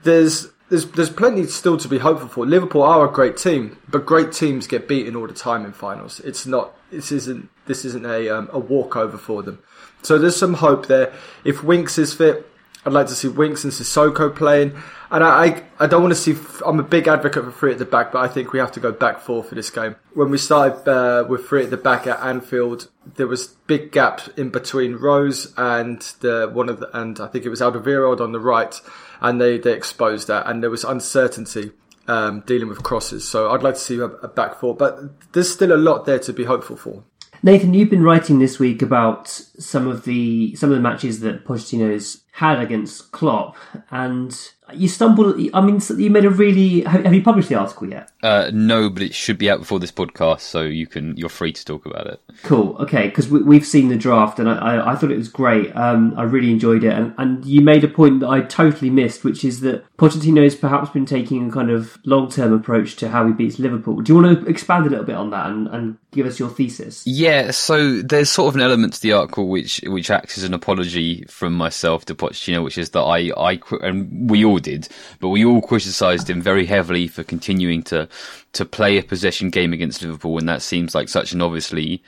there's 0.03 0.48
there's 0.70 0.86
there's 0.91 1.10
plenty 1.10 1.46
still 1.46 1.77
to 1.77 1.88
be 1.88 2.00
hopeful 2.00 2.27
for. 2.27 2.46
Liverpool 2.46 2.84
are 2.84 3.08
a 3.08 3.12
great 3.12 3.38
team, 3.38 3.77
but 3.88 4.05
great 4.05 4.32
teams 4.32 4.67
get 4.67 4.88
beaten 4.88 5.15
all 5.15 5.27
the 5.27 5.34
time 5.34 5.65
in 5.65 5.74
finals. 5.74 6.20
It's 6.22 6.46
not. 6.46 6.75
This 6.91 7.12
isn't. 7.12 7.50
This 7.65 7.86
isn't 7.86 8.05
a 8.05 8.29
um, 8.29 8.50
a 8.51 8.60
walkover 8.60 9.17
for 9.17 9.43
them. 9.43 9.60
So 10.01 10.17
there's 10.17 10.36
some 10.36 10.55
hope 10.55 10.88
there. 10.88 11.13
If 11.43 11.63
Winks 11.63 11.98
is 11.98 12.13
fit, 12.13 12.50
I'd 12.86 12.93
like 12.93 13.08
to 13.08 13.15
see 13.15 13.29
Winks 13.29 13.63
and 13.63 13.72
Sissoko 13.72 14.36
playing. 14.36 14.75
And 15.10 15.24
I, 15.24 15.46
I, 15.46 15.63
I 15.82 15.88
don't 15.88 16.01
want 16.01 16.13
to 16.13 16.20
see. 16.20 16.36
I'm 16.65 16.79
a 16.79 16.84
big 16.84 17.08
advocate 17.08 17.46
for 17.46 17.51
three 17.51 17.72
at 17.72 17.77
the 17.77 17.86
back, 17.86 18.12
but 18.12 18.20
I 18.20 18.27
think 18.27 18.51
we 18.51 18.60
have 18.60 18.72
to 18.74 18.79
go 18.79 18.91
back 18.91 19.20
four 19.20 19.43
for 19.43 19.55
this 19.55 19.70
game. 19.70 19.96
When 20.13 20.29
we 20.29 20.38
started 20.38 20.89
uh, 20.89 21.25
with 21.27 21.46
three 21.48 21.63
at 21.63 21.70
the 21.70 21.77
back 21.77 22.08
at 22.08 22.20
Anfield, 22.20 22.89
there 23.15 23.27
was 23.27 23.48
big 23.67 23.91
gaps 23.91 24.27
in 24.36 24.50
between 24.50 24.96
Rose 24.96 25.53
and 25.55 26.01
the 26.20 26.50
one 26.51 26.67
of 26.67 26.79
the, 26.79 26.98
and 26.98 27.20
I 27.20 27.27
think 27.27 27.46
it 27.46 27.50
was 27.50 27.62
Alderweireld 27.62 28.20
on 28.20 28.32
the 28.32 28.39
right, 28.39 28.79
and 29.24 29.42
they 29.42 29.58
they 29.58 29.74
exposed 29.74 30.27
that, 30.27 30.48
and 30.48 30.62
there 30.62 30.70
was 30.70 30.84
uncertainty. 30.84 31.72
Um, 32.06 32.44
dealing 32.46 32.68
with 32.68 32.84
crosses, 32.84 33.25
so 33.25 33.50
I'd 33.51 33.63
like 33.63 33.75
to 33.75 33.80
see 33.80 33.98
a, 33.98 34.08
a 34.08 34.27
back 34.27 34.60
four, 34.60 34.75
but 34.75 35.32
there's 35.32 35.50
still 35.50 35.72
a 35.72 35.80
lot 35.80 36.06
there 36.06 36.20
to 36.20 36.34
be 36.34 36.44
hopeful 36.44 36.75
for. 36.75 37.06
Nathan, 37.42 37.74
you've 37.74 37.89
been 37.89 38.03
writing 38.03 38.39
this 38.39 38.60
week 38.60 38.82
about 38.82 39.30
some 39.30 39.88
of 39.88 40.03
the 40.03 40.53
some 40.56 40.70
of 40.70 40.75
the 40.75 40.82
matches 40.82 41.22
that 41.22 41.46
Pochettino's 41.46 42.23
had 42.34 42.60
against 42.60 43.12
Klopp, 43.12 43.56
and 43.92 44.36
you 44.74 44.88
stumbled. 44.88 45.36
I 45.54 45.62
mean, 45.62 45.80
you 45.98 46.10
made 46.10 46.25
a 46.25 46.32
really. 46.32 46.82
Have 46.82 47.04
have 47.04 47.13
you 47.13 47.22
published 47.22 47.50
the 47.50 47.56
article 47.56 47.90
yet? 47.90 48.12
Uh, 48.24 48.50
no, 48.52 48.90
but 48.90 49.04
it 49.04 49.13
should 49.13 49.38
be 49.38 49.52
out 49.52 49.60
before 49.60 49.80
this 49.80 49.92
podcast, 49.92 50.42
so 50.42 50.62
you 50.62 50.88
can 50.88 51.16
you're 51.16 51.30
free 51.30 51.52
to 51.52 51.63
talk 51.63 51.86
about 51.86 52.08
it. 52.08 52.22
Cool. 52.42 52.75
Okay, 52.78 53.08
because 53.08 53.30
we, 53.30 53.44
we've 53.44 53.66
seen 53.66 53.90
the 53.90 53.96
draft, 53.96 54.40
and 54.40 54.50
I, 54.50 54.56
I, 54.56 54.94
I 54.94 54.96
thought 54.96 55.12
it 55.12 55.18
was 55.18 55.28
great. 55.28 55.75
Um, 55.75 56.13
I 56.18 56.24
really 56.24 56.50
enjoyed 56.50 56.84
it, 56.84 56.94
and, 56.94 57.13
and 57.20 57.46
you 57.46 57.62
made 57.62 57.84
a 57.84 57.88
point 57.88 58.22
that 58.22 58.30
I 58.30 58.42
totally 58.42 58.90
missed, 58.90 59.24
which 59.24 59.44
is 59.44 59.60
that 59.62 59.86
Pochettino's 59.98 60.56
perhaps 60.56 60.90
been 60.90 61.06
taking 61.06 61.50
a 61.50 61.52
kind 61.52 61.70
of 61.70 62.00
long 62.06 62.30
term 62.30 62.54
approach 62.54 62.96
to 62.98 63.10
how 63.10 63.28
he 63.28 63.34
beats 63.34 63.60
Liverpool. 63.60 64.02
Do 64.02 64.13
you 64.13 64.20
want 64.20 64.42
to 64.42 64.50
expand 64.50 64.88
a 64.88 64.90
little 64.90 65.06
bit 65.06 65.16
on 65.16 65.30
that 65.30 65.52
and, 65.52 65.68
and 65.68 65.98
give 66.12 66.25
us 66.25 66.40
your 66.40 66.50
thesis? 66.50 67.04
Yeah, 67.06 67.52
so 67.52 68.02
there's 68.02 68.32
sort 68.32 68.50
of 68.50 68.56
an 68.56 68.62
element 68.62 68.94
to 68.94 69.02
the 69.02 69.13
article 69.13 69.50
which 69.50 69.82
which 69.86 70.10
acts 70.10 70.38
as 70.38 70.44
an 70.46 70.54
apology 70.54 71.25
from 71.28 71.54
myself 71.54 72.06
to 72.06 72.16
Pochettino, 72.24 72.63
which 72.63 72.77
is 72.77 72.92
that 72.92 73.01
I 73.01 73.32
I 73.38 73.60
and 73.82 74.30
we 74.30 74.46
all 74.46 74.60
did, 74.60 74.88
but 75.20 75.30
we 75.30 75.46
all 75.46 75.62
criticised 75.62 76.30
him 76.30 76.42
very 76.42 76.65
heavily 76.65 77.08
for 77.08 77.24
continuing 77.24 77.84
to 77.84 78.08
to 78.53 78.65
play 78.65 78.98
a 78.98 79.03
possession 79.03 79.50
game 79.50 79.74
against 79.74 80.01
Liverpool, 80.01 80.38
and 80.38 80.48
that 80.48 80.62
seems 80.62 80.96
like 80.96 81.10
such 81.10 81.34
an 81.34 81.42
obviously 81.42 82.03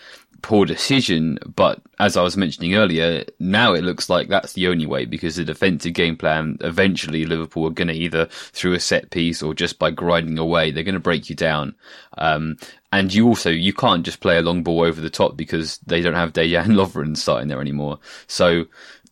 poor 0.45 0.63
decision. 0.63 1.39
But 1.55 1.81
as 1.99 2.15
I 2.15 2.21
was 2.21 2.37
mentioning 2.37 2.75
earlier, 2.75 3.25
now 3.39 3.73
it 3.73 3.83
looks 3.83 4.09
like 4.09 4.27
that's 4.27 4.53
the 4.53 4.67
only 4.67 4.85
way 4.85 5.05
because 5.05 5.35
the 5.35 5.43
defensive 5.43 5.93
game 5.93 6.15
plan 6.15 6.57
eventually 6.61 7.25
Liverpool 7.25 7.65
are 7.65 7.71
going 7.71 7.87
to 7.87 7.95
either 7.95 8.25
through 8.25 8.73
a 8.73 8.79
set 8.79 9.09
piece 9.09 9.41
or 9.41 9.55
just 9.55 9.79
by 9.79 9.89
grinding 9.89 10.37
away, 10.37 10.69
they're 10.69 10.83
going 10.83 10.93
to 10.93 10.99
break 10.99 11.31
you 11.31 11.35
down. 11.35 11.73
Um, 12.19 12.57
and 12.91 13.11
you 13.11 13.27
also 13.27 13.49
you 13.49 13.73
can't 13.73 14.05
just 14.05 14.19
play 14.19 14.37
a 14.37 14.43
long 14.43 14.61
ball 14.61 14.83
over 14.83 15.01
the 15.01 15.09
top 15.09 15.35
because 15.35 15.79
they 15.79 16.01
don't 16.01 16.13
have 16.13 16.33
Dejan 16.33 16.65
Lovren 16.79 17.17
starting 17.17 17.47
there 17.47 17.61
anymore. 17.61 17.97
So 18.27 18.65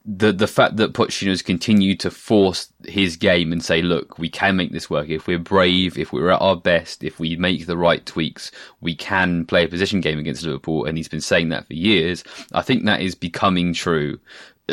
the 0.06 0.34
the 0.34 0.48
fact 0.48 0.76
that 0.78 0.94
Pochettino's 0.94 1.42
continued 1.42 2.00
to 2.02 2.12
force 2.12 2.72
his 2.86 3.16
game 3.16 3.54
and 3.54 3.64
say, 3.64 3.82
look, 3.82 4.20
we 4.20 4.30
can 4.30 4.58
make 4.58 4.72
this 4.72 4.90
work. 4.90 5.10
If 5.10 5.28
we're 5.28 5.40
brave, 5.40 5.98
if 5.98 6.12
we're 6.12 6.32
at 6.32 6.42
our 6.42 6.58
best, 6.58 7.04
if 7.04 7.20
we 7.20 7.38
make 7.38 7.66
the 7.66 7.78
right 7.78 8.06
tweaks, 8.06 8.52
we 8.82 8.96
can 8.96 9.46
play 9.46 9.64
a 9.64 9.70
position 9.70 10.02
game 10.02 10.20
against 10.20 10.44
Liverpool. 10.44 10.86
And 10.86 10.98
he's 10.98 11.08
been 11.08 11.22
saying 11.22 11.50
that 11.50 11.68
for 11.68 11.74
years. 11.74 12.24
I 12.52 12.62
think 12.62 12.84
that 12.84 13.02
is 13.02 13.16
becoming 13.16 13.74
true 13.74 14.20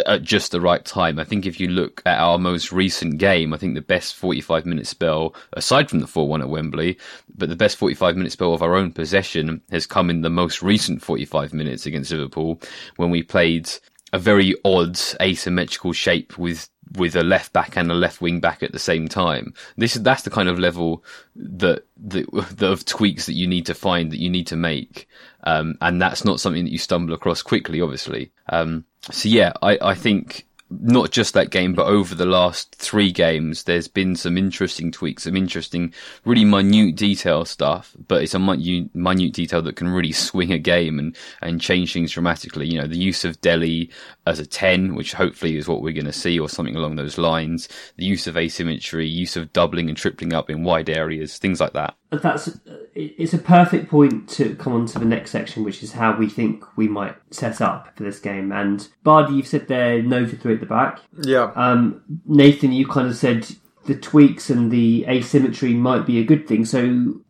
at 0.07 0.23
just 0.23 0.51
the 0.51 0.61
right 0.61 0.85
time. 0.85 1.19
I 1.19 1.25
think 1.25 1.47
if 1.47 1.61
you 1.61 1.69
look 1.69 2.03
at 2.07 2.19
our 2.19 2.39
most 2.39 2.73
recent 2.73 3.19
game, 3.19 3.55
I 3.55 3.57
think 3.57 3.75
the 3.75 3.81
best 3.81 4.17
45 4.17 4.67
minute 4.67 4.89
spell, 4.89 5.35
aside 5.53 5.89
from 5.89 6.01
the 6.01 6.07
4 6.09 6.29
1 6.29 6.43
at 6.43 6.49
Wembley, 6.49 6.99
but 7.37 7.49
the 7.49 7.57
best 7.57 7.77
45 7.77 8.17
minute 8.17 8.33
spell 8.33 8.55
of 8.55 8.63
our 8.63 8.75
own 8.75 8.93
possession 8.93 9.63
has 9.71 9.87
come 9.87 10.11
in 10.11 10.23
the 10.23 10.31
most 10.31 10.61
recent 10.61 11.03
45 11.03 11.55
minutes 11.55 11.87
against 11.87 12.11
Liverpool 12.11 12.61
when 12.97 13.11
we 13.11 13.23
played 13.23 13.71
a 14.13 14.19
very 14.19 14.55
odd 14.65 14.99
asymmetrical 15.21 15.93
shape 15.93 16.39
with 16.39 16.69
with 16.97 17.15
a 17.15 17.23
left 17.23 17.53
back 17.53 17.77
and 17.77 17.91
a 17.91 17.95
left 17.95 18.21
wing 18.21 18.41
back 18.41 18.63
at 18.63 18.73
the 18.73 18.79
same 18.79 19.07
time. 19.07 19.55
This 19.77 19.95
that's 19.95 20.23
the 20.23 20.31
kind 20.31 20.49
of 20.49 20.59
level 20.59 21.05
that 21.37 21.85
that, 22.09 22.63
of 22.63 22.85
tweaks 22.85 23.27
that 23.27 23.35
you 23.35 23.47
need 23.47 23.67
to 23.67 23.75
find 23.75 24.11
that 24.11 24.21
you 24.21 24.31
need 24.31 24.47
to 24.49 24.57
make, 24.57 25.09
um, 25.45 25.77
and 25.81 26.01
that's 26.01 26.25
not 26.25 26.41
something 26.41 26.65
that 26.65 26.73
you 26.73 26.79
stumble 26.79 27.15
across 27.15 27.43
quickly, 27.43 27.81
obviously. 27.81 28.33
Um, 28.49 28.85
so 29.11 29.29
yeah, 29.29 29.53
I, 29.63 29.79
I 29.81 29.95
think 29.95 30.47
not 30.71 31.11
just 31.11 31.35
that 31.35 31.51
game, 31.51 31.75
but 31.75 31.87
over 31.87 32.15
the 32.15 32.27
last 32.27 32.75
three 32.77 33.11
games, 33.11 33.65
there's 33.65 33.89
been 33.89 34.15
some 34.15 34.39
interesting 34.39 34.93
tweaks, 34.93 35.25
some 35.25 35.37
interesting, 35.37 35.93
really 36.25 36.45
minute 36.45 36.97
detail 36.97 37.45
stuff, 37.45 37.95
but 38.07 38.23
it's 38.23 38.35
a 38.35 38.39
minute, 38.39 38.95
minute 38.95 39.33
detail 39.33 39.63
that 39.63 39.77
can 39.77 39.89
really 39.89 40.13
swing 40.13 40.53
a 40.53 40.59
game 40.59 40.99
and, 40.99 41.17
and 41.43 41.61
change 41.61 41.93
things 41.93 42.13
dramatically. 42.13 42.69
You 42.69 42.81
know, 42.81 42.87
the 42.87 42.99
use 42.99 43.25
of 43.25 43.41
Dele 43.41 43.91
as 44.27 44.39
a 44.39 44.47
10, 44.47 44.95
which 44.95 45.13
hopefully 45.13 45.57
is 45.57 45.69
what 45.69 45.83
we're 45.83 45.93
going 45.93 46.05
to 46.07 46.13
see 46.13 46.39
or 46.39 46.49
something 46.49 46.77
along 46.77 46.97
those 46.97 47.19
lines. 47.19 47.69
The 47.97 48.05
use 48.05 48.27
of 48.27 48.37
asymmetry, 48.37 49.09
use 49.09 49.37
of 49.37 49.53
doubling 49.53 49.89
and 49.89 49.99
tripling 49.99 50.33
up 50.33 50.49
in 50.49 50.63
wide 50.63 50.89
areas, 50.89 51.39
things 51.39 51.61
like 51.61 51.73
that. 51.73 51.97
That's 52.11 52.59
it's 52.95 53.35
a 53.35 53.39
perfect 53.39 53.89
point 53.89 54.29
to 54.31 54.55
come 54.57 54.73
on 54.73 54.87
to 54.87 54.99
the 54.99 55.05
next 55.05 55.31
section, 55.31 55.63
which 55.63 55.83
is 55.83 55.93
how 55.93 56.17
we 56.17 56.29
think 56.29 56.65
we 56.77 56.89
might 56.89 57.17
set 57.31 57.61
up 57.61 57.97
for 57.97 58.03
this 58.03 58.19
game. 58.19 58.51
And 58.51 58.87
Bardi, 59.05 59.35
you've 59.35 59.47
said 59.47 59.69
there 59.69 60.03
no 60.03 60.27
to 60.27 60.37
three 60.37 60.55
at 60.55 60.61
the 60.61 60.67
back. 60.67 61.01
Yeah. 61.23 61.53
Um, 61.55 62.03
Nathan, 62.27 62.73
you 62.73 62.87
kind 62.89 63.07
of 63.07 63.17
said 63.17 63.47
the 63.87 63.95
tweaks 63.95 64.51
and 64.51 64.71
the 64.71 65.05
asymmetry 65.09 65.75
might 65.75 66.07
be 66.07 66.19
a 66.19 66.25
good 66.25 66.47
thing. 66.47 66.65
So, 66.65 67.21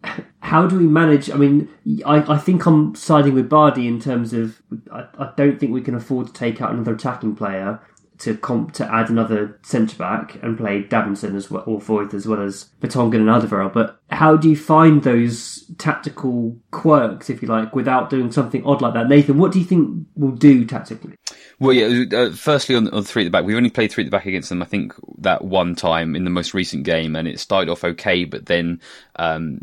how 0.41 0.67
do 0.67 0.79
we 0.79 0.87
manage? 0.87 1.31
I 1.31 1.37
mean, 1.37 1.69
I, 2.05 2.35
I 2.35 2.39
think 2.39 2.67
I'm 2.67 2.95
siding 2.95 3.35
with 3.35 3.49
Bardi 3.49 3.87
in 3.87 4.01
terms 4.01 4.33
of 4.33 4.61
I, 4.91 5.07
I 5.19 5.33
don't 5.37 5.61
think 5.61 5.73
we 5.73 5.83
can 5.83 5.95
afford 5.95 6.29
to 6.29 6.33
take 6.33 6.61
out 6.61 6.73
another 6.73 6.95
attacking 6.95 7.37
player 7.37 7.81
to 8.21 8.37
comp 8.37 8.73
to 8.75 8.95
add 8.95 9.11
another 9.11 9.59
centre 9.63 9.97
back 9.97 10.43
and 10.43 10.57
play 10.57 10.83
Davinson 10.83 11.35
as 11.35 11.51
well, 11.51 11.65
or 11.67 11.81
Foyth 11.81 12.15
as 12.15 12.27
well 12.27 12.43
as 12.43 12.71
Vertonghen 12.81 13.17
and 13.17 13.29
Alderweireld. 13.29 13.73
But 13.73 14.01
how 14.11 14.37
do 14.37 14.49
you 14.49 14.57
find 14.57 15.03
those 15.03 15.65
tactical 15.79 16.57
quirks, 16.71 17.31
if 17.31 17.43
you 17.43 17.49
like, 17.49 17.75
without 17.75 18.11
doing 18.11 18.31
something 18.31 18.65
odd 18.65 18.83
like 18.83 18.95
that? 18.95 19.09
Nathan, 19.09 19.39
what 19.39 19.53
do 19.53 19.59
you 19.59 19.65
think 19.65 20.07
will 20.17 20.33
do 20.33 20.65
tactically? 20.65 21.15
Well, 21.59 21.73
yeah. 21.73 22.05
Uh, 22.17 22.31
firstly, 22.33 22.75
on, 22.75 22.89
on 22.89 23.05
three 23.05 23.23
at 23.23 23.27
the 23.27 23.31
back, 23.31 23.45
we've 23.45 23.57
only 23.57 23.71
played 23.71 23.93
three 23.93 24.05
at 24.05 24.07
the 24.07 24.17
back 24.17 24.27
against 24.27 24.49
them. 24.49 24.63
I 24.63 24.67
think 24.67 24.95
that 25.19 25.45
one 25.45 25.75
time 25.75 26.15
in 26.15 26.25
the 26.25 26.31
most 26.31 26.55
recent 26.55 26.85
game, 26.85 27.17
and 27.17 27.27
it 27.27 27.41
started 27.41 27.71
off 27.71 27.85
okay, 27.85 28.25
but 28.25 28.47
then 28.47 28.81
um, 29.21 29.59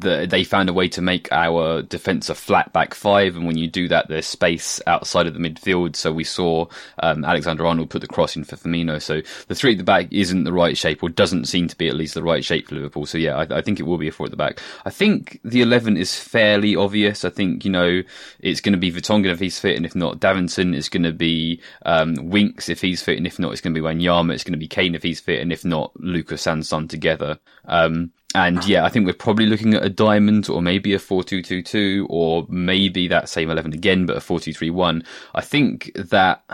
the, 0.00 0.26
they 0.28 0.42
found 0.42 0.68
a 0.68 0.72
way 0.72 0.88
to 0.88 1.00
make 1.00 1.30
our 1.30 1.82
defence 1.82 2.28
a 2.28 2.34
flat 2.34 2.72
back 2.72 2.94
five, 2.94 3.36
and 3.36 3.46
when 3.46 3.56
you 3.56 3.68
do 3.68 3.86
that, 3.88 4.08
there's 4.08 4.26
space 4.26 4.80
outside 4.88 5.28
of 5.28 5.34
the 5.34 5.40
midfield. 5.40 5.94
So 5.94 6.12
we 6.12 6.24
saw 6.24 6.66
um, 7.00 7.24
Alexander 7.24 7.64
Arnold 7.64 7.90
put 7.90 8.00
the 8.00 8.08
cross 8.08 8.34
in 8.34 8.42
for 8.42 8.56
Firmino. 8.56 9.00
So 9.00 9.22
the 9.46 9.54
three 9.54 9.72
at 9.72 9.78
the 9.78 9.84
back 9.84 10.08
isn't 10.10 10.42
the 10.42 10.52
right 10.52 10.76
shape, 10.76 11.02
or 11.02 11.08
doesn't 11.08 11.46
seem 11.46 11.68
to 11.68 11.76
be 11.76 11.86
at 11.86 11.94
least 11.94 12.14
the 12.14 12.24
right 12.24 12.44
shape 12.44 12.68
for 12.68 12.74
Liverpool. 12.74 13.06
So 13.06 13.18
yeah, 13.18 13.36
I, 13.36 13.58
I 13.58 13.62
think 13.62 13.78
it 13.78 13.84
will 13.84 13.98
be 13.98 14.08
a 14.08 14.12
four 14.12 14.26
at 14.26 14.30
the 14.32 14.36
back. 14.36 14.60
I 14.84 14.90
think 14.90 15.40
the 15.44 15.62
eleven 15.62 15.96
is 15.96 16.18
fairly 16.18 16.74
obvious. 16.74 17.24
I 17.24 17.30
think 17.30 17.64
you 17.64 17.70
know 17.70 18.02
it's 18.40 18.60
going 18.60 18.72
to 18.72 18.78
be 18.78 18.90
Vertonghen 18.90 19.30
if 19.30 19.38
he's 19.38 19.60
fit, 19.60 19.76
and 19.76 19.86
if 19.86 19.94
not, 19.94 20.18
Davinson 20.18 20.74
is 20.74 20.88
going 20.88 21.04
to 21.04 21.12
be 21.12 21.60
um, 21.86 22.16
Winks 22.30 22.68
if 22.68 22.80
he's 22.80 23.00
fit, 23.00 23.16
and 23.16 23.28
if 23.28 23.38
not, 23.38 23.52
it's 23.52 23.60
going 23.60 23.74
to 23.74 23.80
be 23.80 23.86
Wanyama. 23.86 24.34
It's 24.34 24.44
going 24.44 24.54
to 24.54 24.58
be 24.58 24.66
Kane 24.68 24.96
if 24.96 25.04
he's 25.04 25.20
fit, 25.20 25.40
and 25.40 25.52
if 25.52 25.64
not, 25.64 25.92
Lucas 26.00 26.48
and 26.48 26.66
Son 26.66 26.88
together. 26.88 27.38
Um, 27.64 28.10
and 28.34 28.64
yeah, 28.66 28.84
I 28.84 28.88
think 28.90 29.06
we're 29.06 29.14
probably 29.14 29.46
looking 29.46 29.74
at 29.74 29.84
a 29.84 29.88
diamond 29.88 30.48
or 30.48 30.60
maybe 30.60 30.94
a 30.94 30.98
4-2-2-2 30.98 32.06
or 32.08 32.46
maybe 32.48 33.08
that 33.08 33.28
same 33.28 33.50
11 33.50 33.72
again, 33.72 34.06
but 34.06 34.16
a 34.16 34.20
4-2-3-1. 34.20 35.04
I 35.34 35.40
think 35.40 35.92
that 35.94 36.44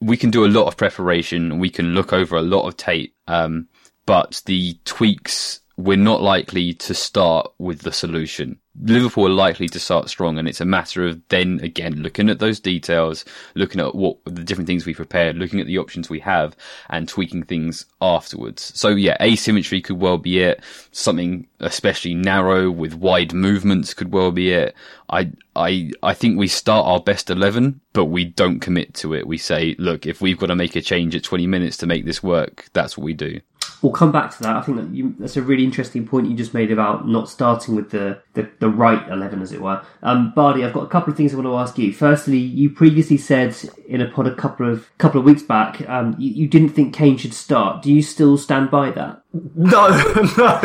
we 0.00 0.16
can 0.16 0.30
do 0.30 0.44
a 0.44 0.48
lot 0.48 0.66
of 0.66 0.76
preparation. 0.76 1.58
We 1.58 1.70
can 1.70 1.94
look 1.94 2.12
over 2.12 2.36
a 2.36 2.42
lot 2.42 2.66
of 2.66 2.76
tape. 2.76 3.14
Um, 3.28 3.68
but 4.06 4.42
the 4.46 4.78
tweaks, 4.84 5.60
we're 5.76 5.96
not 5.96 6.20
likely 6.20 6.74
to 6.74 6.94
start 6.94 7.52
with 7.58 7.82
the 7.82 7.92
solution. 7.92 8.58
Liverpool 8.78 9.26
are 9.26 9.30
likely 9.30 9.68
to 9.68 9.80
start 9.80 10.08
strong, 10.08 10.38
and 10.38 10.46
it's 10.46 10.60
a 10.60 10.64
matter 10.64 11.04
of 11.06 11.20
then 11.28 11.58
again 11.60 12.02
looking 12.02 12.30
at 12.30 12.38
those 12.38 12.60
details, 12.60 13.24
looking 13.54 13.80
at 13.80 13.94
what 13.94 14.18
the 14.24 14.44
different 14.44 14.68
things 14.68 14.86
we 14.86 14.94
prepared, 14.94 15.36
looking 15.36 15.60
at 15.60 15.66
the 15.66 15.78
options 15.78 16.08
we 16.08 16.20
have, 16.20 16.56
and 16.88 17.08
tweaking 17.08 17.42
things 17.42 17.86
afterwards. 18.00 18.72
So 18.78 18.90
yeah, 18.90 19.16
asymmetry 19.20 19.80
could 19.80 20.00
well 20.00 20.18
be 20.18 20.40
it. 20.40 20.62
Something 20.92 21.48
especially 21.58 22.14
narrow 22.14 22.70
with 22.70 22.94
wide 22.94 23.34
movements 23.34 23.92
could 23.92 24.12
well 24.12 24.30
be 24.30 24.52
it. 24.52 24.74
I 25.08 25.32
I 25.56 25.90
I 26.02 26.14
think 26.14 26.38
we 26.38 26.46
start 26.46 26.86
our 26.86 27.00
best 27.00 27.28
eleven, 27.28 27.80
but 27.92 28.06
we 28.06 28.24
don't 28.24 28.60
commit 28.60 28.94
to 28.94 29.14
it. 29.14 29.26
We 29.26 29.36
say, 29.36 29.74
look, 29.78 30.06
if 30.06 30.20
we've 30.20 30.38
got 30.38 30.46
to 30.46 30.56
make 30.56 30.76
a 30.76 30.80
change 30.80 31.16
at 31.16 31.24
twenty 31.24 31.48
minutes 31.48 31.76
to 31.78 31.86
make 31.86 32.06
this 32.06 32.22
work, 32.22 32.68
that's 32.72 32.96
what 32.96 33.04
we 33.04 33.14
do. 33.14 33.40
We'll 33.82 33.92
come 33.92 34.12
back 34.12 34.30
to 34.36 34.42
that. 34.42 34.56
I 34.56 34.62
think 34.62 34.78
that 34.78 34.90
you, 34.94 35.14
that's 35.18 35.36
a 35.36 35.42
really 35.42 35.64
interesting 35.64 36.06
point 36.06 36.28
you 36.28 36.36
just 36.36 36.54
made 36.54 36.70
about 36.70 37.08
not 37.08 37.28
starting 37.28 37.74
with 37.74 37.90
the, 37.90 38.20
the, 38.34 38.48
the 38.58 38.68
right 38.68 39.08
11, 39.08 39.40
as 39.42 39.52
it 39.52 39.60
were. 39.60 39.82
Um, 40.02 40.32
Bardi, 40.34 40.64
I've 40.64 40.72
got 40.72 40.84
a 40.84 40.88
couple 40.88 41.10
of 41.10 41.16
things 41.16 41.32
I 41.32 41.36
want 41.36 41.46
to 41.46 41.56
ask 41.56 41.78
you. 41.78 41.92
Firstly, 41.92 42.38
you 42.38 42.70
previously 42.70 43.16
said 43.16 43.56
in 43.86 44.00
a 44.00 44.08
pod 44.08 44.26
a 44.26 44.34
couple 44.34 44.70
of 44.70 44.90
couple 44.98 45.20
of 45.20 45.26
weeks 45.26 45.42
back, 45.42 45.88
um, 45.88 46.14
you, 46.18 46.30
you 46.30 46.48
didn't 46.48 46.70
think 46.70 46.94
Kane 46.94 47.16
should 47.16 47.34
start. 47.34 47.82
Do 47.82 47.92
you 47.92 48.02
still 48.02 48.36
stand 48.36 48.70
by 48.70 48.90
that? 48.90 49.22
No, 49.32 49.88
no, 50.36 50.60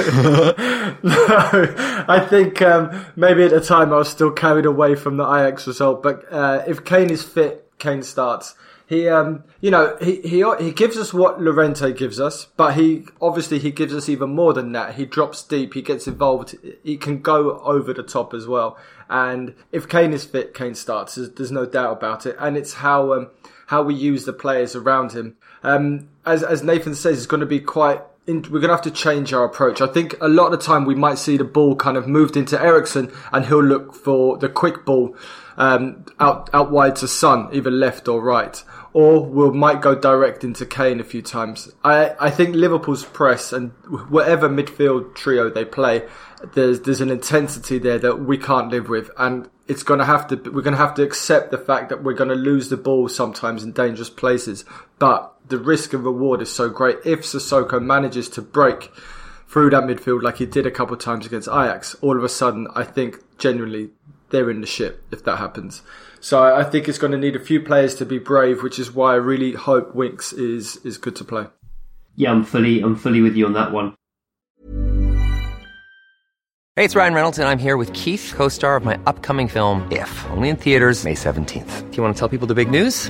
no. 1.03 1.75
I 2.07 2.25
think 2.29 2.61
um, 2.61 3.05
maybe 3.15 3.43
at 3.43 3.51
the 3.51 3.61
time 3.61 3.93
I 3.93 3.97
was 3.97 4.09
still 4.09 4.31
carried 4.31 4.65
away 4.65 4.95
from 4.95 5.17
the 5.17 5.23
Ajax 5.23 5.67
result, 5.67 6.03
but 6.03 6.31
uh, 6.31 6.63
if 6.67 6.83
Kane 6.83 7.09
is 7.09 7.23
fit, 7.23 7.71
Kane 7.79 8.03
starts. 8.03 8.55
He, 8.87 9.09
um, 9.09 9.43
you 9.61 9.71
know, 9.71 9.97
he, 9.99 10.21
he 10.21 10.43
he 10.59 10.71
gives 10.71 10.95
us 10.95 11.11
what 11.13 11.41
Llorente 11.41 11.91
gives 11.93 12.19
us, 12.19 12.45
but 12.55 12.75
he 12.75 13.05
obviously 13.19 13.57
he 13.57 13.71
gives 13.71 13.93
us 13.93 14.07
even 14.07 14.35
more 14.35 14.53
than 14.53 14.73
that. 14.73 14.95
He 14.95 15.05
drops 15.05 15.41
deep, 15.41 15.73
he 15.73 15.81
gets 15.81 16.07
involved, 16.07 16.55
he 16.83 16.95
can 16.97 17.21
go 17.21 17.59
over 17.61 17.93
the 17.93 18.03
top 18.03 18.33
as 18.33 18.45
well. 18.45 18.77
And 19.09 19.55
if 19.71 19.89
Kane 19.89 20.13
is 20.13 20.23
fit, 20.23 20.53
Kane 20.53 20.75
starts. 20.75 21.15
There's, 21.15 21.31
there's 21.31 21.51
no 21.51 21.65
doubt 21.65 21.93
about 21.97 22.25
it. 22.25 22.35
And 22.39 22.55
it's 22.57 22.73
how 22.73 23.13
um, 23.13 23.31
how 23.67 23.81
we 23.81 23.95
use 23.95 24.25
the 24.25 24.33
players 24.33 24.75
around 24.75 25.13
him. 25.13 25.35
Um, 25.63 26.09
as 26.25 26.43
as 26.43 26.63
Nathan 26.63 26.93
says, 26.93 27.17
it's 27.17 27.25
going 27.25 27.39
to 27.39 27.47
be 27.47 27.59
quite 27.59 28.01
in, 28.27 28.41
we're 28.43 28.59
going 28.59 28.69
to 28.69 28.75
have 28.75 28.81
to 28.83 28.91
change 28.91 29.33
our 29.33 29.43
approach. 29.43 29.81
I 29.81 29.87
think 29.87 30.15
a 30.21 30.27
lot 30.27 30.51
of 30.51 30.59
the 30.59 30.65
time 30.65 30.85
we 30.85 30.95
might 30.95 31.17
see 31.17 31.37
the 31.37 31.43
ball 31.43 31.75
kind 31.75 31.97
of 31.97 32.07
moved 32.07 32.35
into 32.35 32.61
Eriksen 32.61 33.11
and 33.31 33.45
he'll 33.45 33.63
look 33.63 33.93
for 33.93 34.37
the 34.37 34.49
quick 34.49 34.85
ball 34.85 35.15
um, 35.57 36.05
out 36.19 36.49
out 36.53 36.71
wide 36.71 36.95
to 36.97 37.07
Son, 37.07 37.49
either 37.53 37.71
left 37.71 38.07
or 38.07 38.21
right, 38.21 38.63
or 38.93 39.25
we 39.25 39.57
might 39.57 39.81
go 39.81 39.95
direct 39.95 40.43
into 40.43 40.65
Kane 40.65 40.99
a 40.99 41.03
few 41.03 41.21
times. 41.21 41.71
I 41.83 42.15
I 42.19 42.29
think 42.29 42.55
Liverpool's 42.55 43.05
press 43.05 43.53
and 43.53 43.71
whatever 44.09 44.49
midfield 44.49 45.15
trio 45.15 45.49
they 45.49 45.65
play, 45.65 46.07
there's 46.53 46.81
there's 46.81 47.01
an 47.01 47.09
intensity 47.09 47.79
there 47.79 47.99
that 47.99 48.19
we 48.19 48.37
can't 48.37 48.69
live 48.69 48.89
with, 48.89 49.09
and 49.17 49.49
it's 49.67 49.83
going 49.83 49.99
to 49.99 50.05
have 50.05 50.27
to 50.27 50.35
we're 50.35 50.61
going 50.61 50.73
to 50.73 50.77
have 50.77 50.95
to 50.95 51.03
accept 51.03 51.51
the 51.51 51.57
fact 51.57 51.89
that 51.89 52.03
we're 52.03 52.13
going 52.13 52.29
to 52.29 52.35
lose 52.35 52.69
the 52.69 52.77
ball 52.77 53.07
sometimes 53.07 53.63
in 53.63 53.71
dangerous 53.71 54.09
places, 54.09 54.65
but 54.99 55.33
the 55.47 55.57
risk 55.57 55.93
and 55.93 56.03
reward 56.03 56.41
is 56.41 56.51
so 56.51 56.69
great. 56.69 56.97
If 57.05 57.21
Sissoko 57.21 57.81
manages 57.81 58.29
to 58.29 58.41
break 58.41 58.91
through 59.47 59.69
that 59.69 59.83
midfield 59.83 60.21
like 60.21 60.37
he 60.37 60.45
did 60.45 60.65
a 60.65 60.71
couple 60.71 60.95
of 60.95 60.99
times 60.99 61.25
against 61.25 61.47
Ajax, 61.47 61.95
all 62.01 62.17
of 62.17 62.23
a 62.23 62.29
sudden 62.29 62.67
I 62.75 62.83
think 62.83 63.17
genuinely 63.37 63.91
they're 64.35 64.51
in 64.51 64.59
the 64.59 64.67
ship 64.67 65.01
if 65.11 65.23
that 65.23 65.37
happens. 65.37 65.81
So 66.19 66.43
I 66.43 66.63
think 66.63 66.89
it's 66.89 66.97
going 66.97 67.11
to 67.11 67.17
need 67.17 67.35
a 67.35 67.39
few 67.39 67.61
players 67.61 67.95
to 67.95 68.05
be 68.05 68.17
brave, 68.17 68.61
which 68.63 68.79
is 68.79 68.91
why 68.91 69.13
I 69.13 69.15
really 69.15 69.53
hope 69.53 69.95
Winks 69.95 70.33
is 70.33 70.77
is 70.77 70.97
good 70.97 71.15
to 71.17 71.23
play. 71.23 71.45
Yeah, 72.15 72.31
I'm 72.31 72.43
fully 72.43 72.81
I'm 72.81 72.95
fully 72.95 73.21
with 73.21 73.35
you 73.35 73.45
on 73.45 73.53
that 73.53 73.71
one. 73.71 73.95
Hey, 76.75 76.83
it's 76.83 76.95
Ryan 76.95 77.13
Reynolds, 77.13 77.39
and 77.39 77.47
I'm 77.47 77.57
here 77.57 77.77
with 77.77 77.93
Keith, 77.93 78.33
co-star 78.35 78.75
of 78.75 78.83
my 78.83 78.99
upcoming 79.05 79.47
film 79.47 79.87
If, 79.91 80.11
only 80.31 80.49
in 80.49 80.57
theaters 80.57 81.05
May 81.05 81.13
17th. 81.13 81.89
Do 81.89 81.95
you 81.95 82.03
want 82.03 82.13
to 82.13 82.19
tell 82.19 82.27
people 82.27 82.47
the 82.47 82.53
big 82.53 82.69
news? 82.69 83.09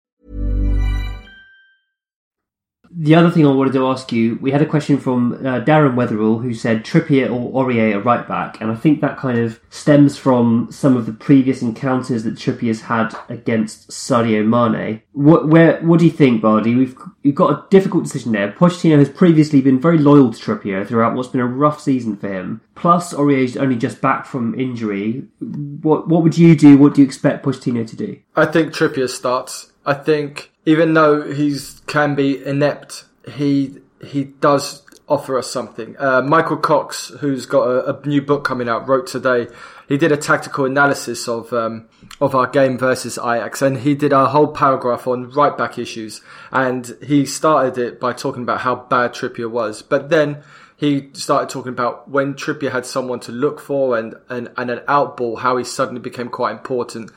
The 2.93 3.15
other 3.15 3.29
thing 3.29 3.47
I 3.47 3.51
wanted 3.51 3.73
to 3.73 3.87
ask 3.87 4.11
you, 4.11 4.37
we 4.41 4.51
had 4.51 4.61
a 4.61 4.65
question 4.65 4.97
from 4.97 5.33
uh, 5.33 5.61
Darren 5.61 5.95
Weatherall 5.95 6.41
who 6.41 6.53
said 6.53 6.83
Trippier 6.83 7.31
or 7.31 7.63
Aurier 7.63 7.95
a 7.95 7.99
right 7.99 8.27
back, 8.27 8.59
and 8.59 8.69
I 8.69 8.75
think 8.75 8.99
that 8.99 9.17
kind 9.17 9.39
of 9.39 9.61
stems 9.69 10.17
from 10.17 10.67
some 10.71 10.97
of 10.97 11.05
the 11.05 11.13
previous 11.13 11.61
encounters 11.61 12.23
that 12.25 12.35
Trippier's 12.35 12.81
had 12.81 13.15
against 13.29 13.89
Sadio 13.89 14.45
Mane. 14.45 15.01
What, 15.13 15.47
where, 15.47 15.79
what 15.81 15.99
do 15.99 16.05
you 16.05 16.11
think, 16.11 16.41
Bardi? 16.41 16.75
We've 16.75 16.97
you've 17.23 17.35
got 17.35 17.51
a 17.51 17.69
difficult 17.69 18.03
decision 18.03 18.33
there. 18.33 18.51
Pochettino 18.51 18.97
has 18.99 19.09
previously 19.09 19.61
been 19.61 19.79
very 19.79 19.97
loyal 19.97 20.33
to 20.33 20.39
Trippier 20.39 20.85
throughout 20.85 21.15
what's 21.15 21.29
been 21.29 21.41
a 21.41 21.47
rough 21.47 21.79
season 21.79 22.17
for 22.17 22.31
him. 22.31 22.61
Plus, 22.75 23.13
Aurier's 23.13 23.55
only 23.55 23.75
just 23.75 24.01
back 24.01 24.25
from 24.25 24.59
injury. 24.59 25.23
What 25.39 26.07
what 26.07 26.23
would 26.23 26.37
you 26.37 26.55
do? 26.55 26.77
What 26.77 26.95
do 26.95 27.01
you 27.01 27.07
expect 27.07 27.45
Pochettino 27.45 27.87
to 27.87 27.95
do? 27.95 28.19
I 28.35 28.45
think 28.45 28.73
Trippier 28.73 29.09
starts. 29.09 29.70
I 29.85 29.93
think 29.93 30.51
even 30.65 30.93
though 30.93 31.31
he's 31.31 31.81
can 31.87 32.15
be 32.15 32.43
inept, 32.43 33.05
he 33.29 33.77
he 34.03 34.25
does 34.25 34.83
offer 35.07 35.37
us 35.37 35.51
something. 35.51 35.95
Uh, 35.99 36.21
Michael 36.21 36.57
Cox, 36.57 37.09
who's 37.19 37.45
got 37.45 37.63
a, 37.63 37.97
a, 37.97 38.07
new 38.07 38.21
book 38.21 38.45
coming 38.45 38.69
out, 38.69 38.87
wrote 38.87 39.07
today. 39.07 39.47
He 39.89 39.97
did 39.97 40.11
a 40.11 40.17
tactical 40.17 40.65
analysis 40.65 41.27
of 41.27 41.51
um, 41.51 41.89
of 42.21 42.33
our 42.33 42.47
game 42.47 42.77
versus 42.77 43.17
Ajax, 43.17 43.61
and 43.61 43.79
he 43.79 43.93
did 43.93 44.13
a 44.13 44.27
whole 44.27 44.47
paragraph 44.47 45.07
on 45.07 45.29
right 45.31 45.57
back 45.57 45.77
issues. 45.77 46.21
And 46.51 46.95
he 47.03 47.25
started 47.25 47.77
it 47.77 47.99
by 47.99 48.13
talking 48.13 48.43
about 48.43 48.61
how 48.61 48.75
bad 48.75 49.13
Trippier 49.13 49.49
was, 49.49 49.81
but 49.81 50.09
then 50.09 50.43
he 50.77 51.09
started 51.13 51.49
talking 51.49 51.73
about 51.73 52.09
when 52.09 52.33
Trippier 52.33 52.71
had 52.71 52.85
someone 52.87 53.19
to 53.21 53.31
look 53.31 53.59
for 53.59 53.99
and, 53.99 54.15
and, 54.29 54.49
and 54.57 54.71
an 54.71 54.81
out 54.87 55.15
ball, 55.15 55.35
how 55.35 55.57
he 55.57 55.63
suddenly 55.63 56.01
became 56.01 56.27
quite 56.27 56.53
important. 56.53 57.11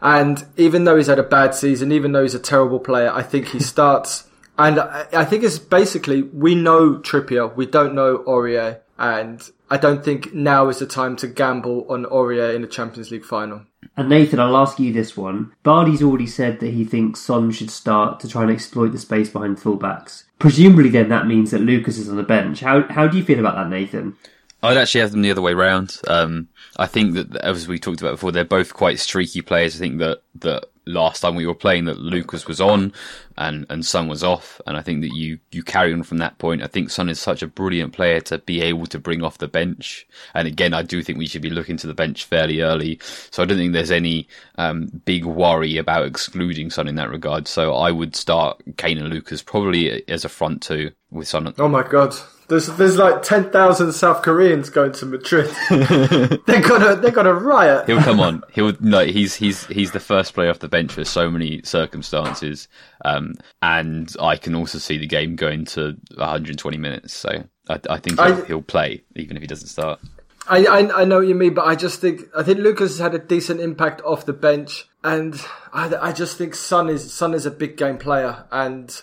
And 0.00 0.44
even 0.56 0.84
though 0.84 0.96
he's 0.96 1.06
had 1.06 1.18
a 1.18 1.24
bad 1.24 1.54
season, 1.54 1.92
even 1.92 2.12
though 2.12 2.22
he's 2.22 2.34
a 2.34 2.40
terrible 2.40 2.80
player, 2.80 3.10
I 3.12 3.22
think 3.22 3.48
he 3.48 3.60
starts. 3.74 4.28
And 4.58 4.80
I 4.80 5.24
think 5.24 5.44
it's 5.44 5.58
basically 5.58 6.22
we 6.22 6.54
know 6.56 6.96
Trippier, 6.96 7.54
we 7.54 7.66
don't 7.66 7.94
know 7.94 8.18
Aurier, 8.26 8.80
and 8.98 9.40
I 9.70 9.76
don't 9.76 10.04
think 10.04 10.34
now 10.34 10.68
is 10.68 10.80
the 10.80 10.86
time 10.86 11.14
to 11.16 11.28
gamble 11.28 11.86
on 11.88 12.04
Aurier 12.06 12.54
in 12.54 12.62
the 12.62 12.68
Champions 12.68 13.12
League 13.12 13.24
final. 13.24 13.62
And 13.96 14.08
Nathan, 14.08 14.40
I'll 14.40 14.56
ask 14.56 14.78
you 14.80 14.92
this 14.92 15.16
one. 15.16 15.52
Bardi's 15.62 16.02
already 16.02 16.26
said 16.26 16.60
that 16.60 16.72
he 16.72 16.84
thinks 16.84 17.20
Son 17.20 17.50
should 17.52 17.70
start 17.70 18.20
to 18.20 18.28
try 18.28 18.42
and 18.42 18.50
exploit 18.50 18.88
the 18.88 18.98
space 18.98 19.28
behind 19.28 19.58
fullbacks. 19.58 20.24
Presumably, 20.38 20.88
then 20.88 21.08
that 21.08 21.26
means 21.26 21.50
that 21.50 21.60
Lucas 21.60 21.98
is 21.98 22.08
on 22.08 22.16
the 22.16 22.22
bench. 22.22 22.60
How 22.60 22.82
how 22.90 23.06
do 23.06 23.16
you 23.16 23.24
feel 23.24 23.38
about 23.38 23.54
that, 23.54 23.68
Nathan? 23.68 24.16
I'd 24.62 24.76
actually 24.76 25.02
have 25.02 25.12
them 25.12 25.22
the 25.22 25.30
other 25.30 25.42
way 25.42 25.54
round. 25.54 26.00
Um, 26.08 26.48
I 26.78 26.86
think 26.86 27.14
that, 27.14 27.36
as 27.36 27.66
we 27.66 27.78
talked 27.78 28.00
about 28.00 28.12
before, 28.12 28.32
they're 28.32 28.44
both 28.44 28.72
quite 28.72 29.00
streaky 29.00 29.42
players. 29.42 29.76
I 29.76 29.78
think 29.78 29.98
that, 29.98 30.22
that 30.36 30.66
last 30.86 31.20
time 31.20 31.34
we 31.34 31.46
were 31.46 31.54
playing 31.54 31.84
that 31.86 31.98
Lucas 31.98 32.46
was 32.46 32.60
on 32.60 32.92
and, 33.36 33.66
and 33.68 33.84
Son 33.84 34.08
was 34.08 34.22
off. 34.22 34.60
And 34.66 34.76
I 34.76 34.82
think 34.82 35.02
that 35.02 35.14
you, 35.14 35.38
you 35.50 35.62
carry 35.62 35.92
on 35.92 36.04
from 36.04 36.18
that 36.18 36.38
point. 36.38 36.62
I 36.62 36.68
think 36.68 36.90
Son 36.90 37.08
is 37.08 37.20
such 37.20 37.42
a 37.42 37.48
brilliant 37.48 37.92
player 37.92 38.20
to 38.22 38.38
be 38.38 38.62
able 38.62 38.86
to 38.86 38.98
bring 38.98 39.22
off 39.22 39.38
the 39.38 39.48
bench. 39.48 40.06
And 40.34 40.46
again, 40.46 40.72
I 40.72 40.82
do 40.82 41.02
think 41.02 41.18
we 41.18 41.26
should 41.26 41.42
be 41.42 41.50
looking 41.50 41.76
to 41.78 41.86
the 41.86 41.94
bench 41.94 42.24
fairly 42.24 42.60
early. 42.60 43.00
So 43.30 43.42
I 43.42 43.46
don't 43.46 43.58
think 43.58 43.72
there's 43.72 43.90
any 43.90 44.28
um, 44.56 44.86
big 45.04 45.24
worry 45.24 45.78
about 45.78 46.06
excluding 46.06 46.70
Son 46.70 46.86
in 46.86 46.94
that 46.94 47.10
regard. 47.10 47.48
So 47.48 47.74
I 47.74 47.90
would 47.90 48.14
start 48.14 48.62
Kane 48.76 48.98
and 48.98 49.08
Lucas 49.08 49.42
probably 49.42 50.08
as 50.08 50.24
a 50.24 50.28
front 50.28 50.62
two 50.62 50.92
with 51.10 51.26
Son. 51.28 51.52
Oh 51.58 51.68
my 51.68 51.82
God. 51.82 52.14
There's 52.48 52.66
there's 52.66 52.96
like 52.96 53.22
ten 53.22 53.50
thousand 53.50 53.92
South 53.92 54.22
Koreans 54.22 54.70
going 54.70 54.92
to 54.92 55.06
Madrid. 55.06 55.54
they're 55.70 56.62
gonna 56.62 56.96
they're 56.96 57.10
gonna 57.10 57.34
riot. 57.34 57.86
He'll 57.86 58.00
come 58.00 58.20
on. 58.20 58.42
He'll 58.52 58.72
no. 58.80 59.04
He's 59.04 59.34
he's 59.34 59.66
he's 59.66 59.92
the 59.92 60.00
first 60.00 60.32
player 60.32 60.48
off 60.48 60.58
the 60.58 60.68
bench 60.68 60.92
for 60.92 61.04
so 61.04 61.30
many 61.30 61.60
circumstances, 61.62 62.66
um, 63.04 63.34
and 63.60 64.14
I 64.18 64.36
can 64.36 64.54
also 64.54 64.78
see 64.78 64.96
the 64.96 65.06
game 65.06 65.36
going 65.36 65.66
to 65.66 65.96
120 66.14 66.78
minutes. 66.78 67.12
So 67.12 67.44
I, 67.68 67.80
I 67.90 67.98
think 67.98 68.18
he'll, 68.18 68.42
I, 68.42 68.44
he'll 68.46 68.62
play 68.62 69.02
even 69.14 69.36
if 69.36 69.42
he 69.42 69.46
doesn't 69.46 69.68
start. 69.68 70.00
I, 70.48 70.64
I, 70.64 71.02
I 71.02 71.04
know 71.04 71.18
what 71.18 71.26
you 71.26 71.34
mean, 71.34 71.54
but 71.54 71.66
I 71.66 71.74
just 71.74 72.00
think 72.00 72.22
I 72.36 72.42
think 72.42 72.58
Lucas 72.58 72.92
has 72.92 72.98
had 72.98 73.14
a 73.14 73.18
decent 73.18 73.60
impact 73.60 74.00
off 74.02 74.26
the 74.26 74.32
bench, 74.32 74.88
and 75.04 75.34
I, 75.72 75.94
I 76.00 76.12
just 76.12 76.38
think 76.38 76.54
Son 76.54 76.88
is 76.88 77.12
Son 77.12 77.34
is 77.34 77.46
a 77.46 77.50
big 77.50 77.76
game 77.76 77.98
player, 77.98 78.46
and 78.50 79.00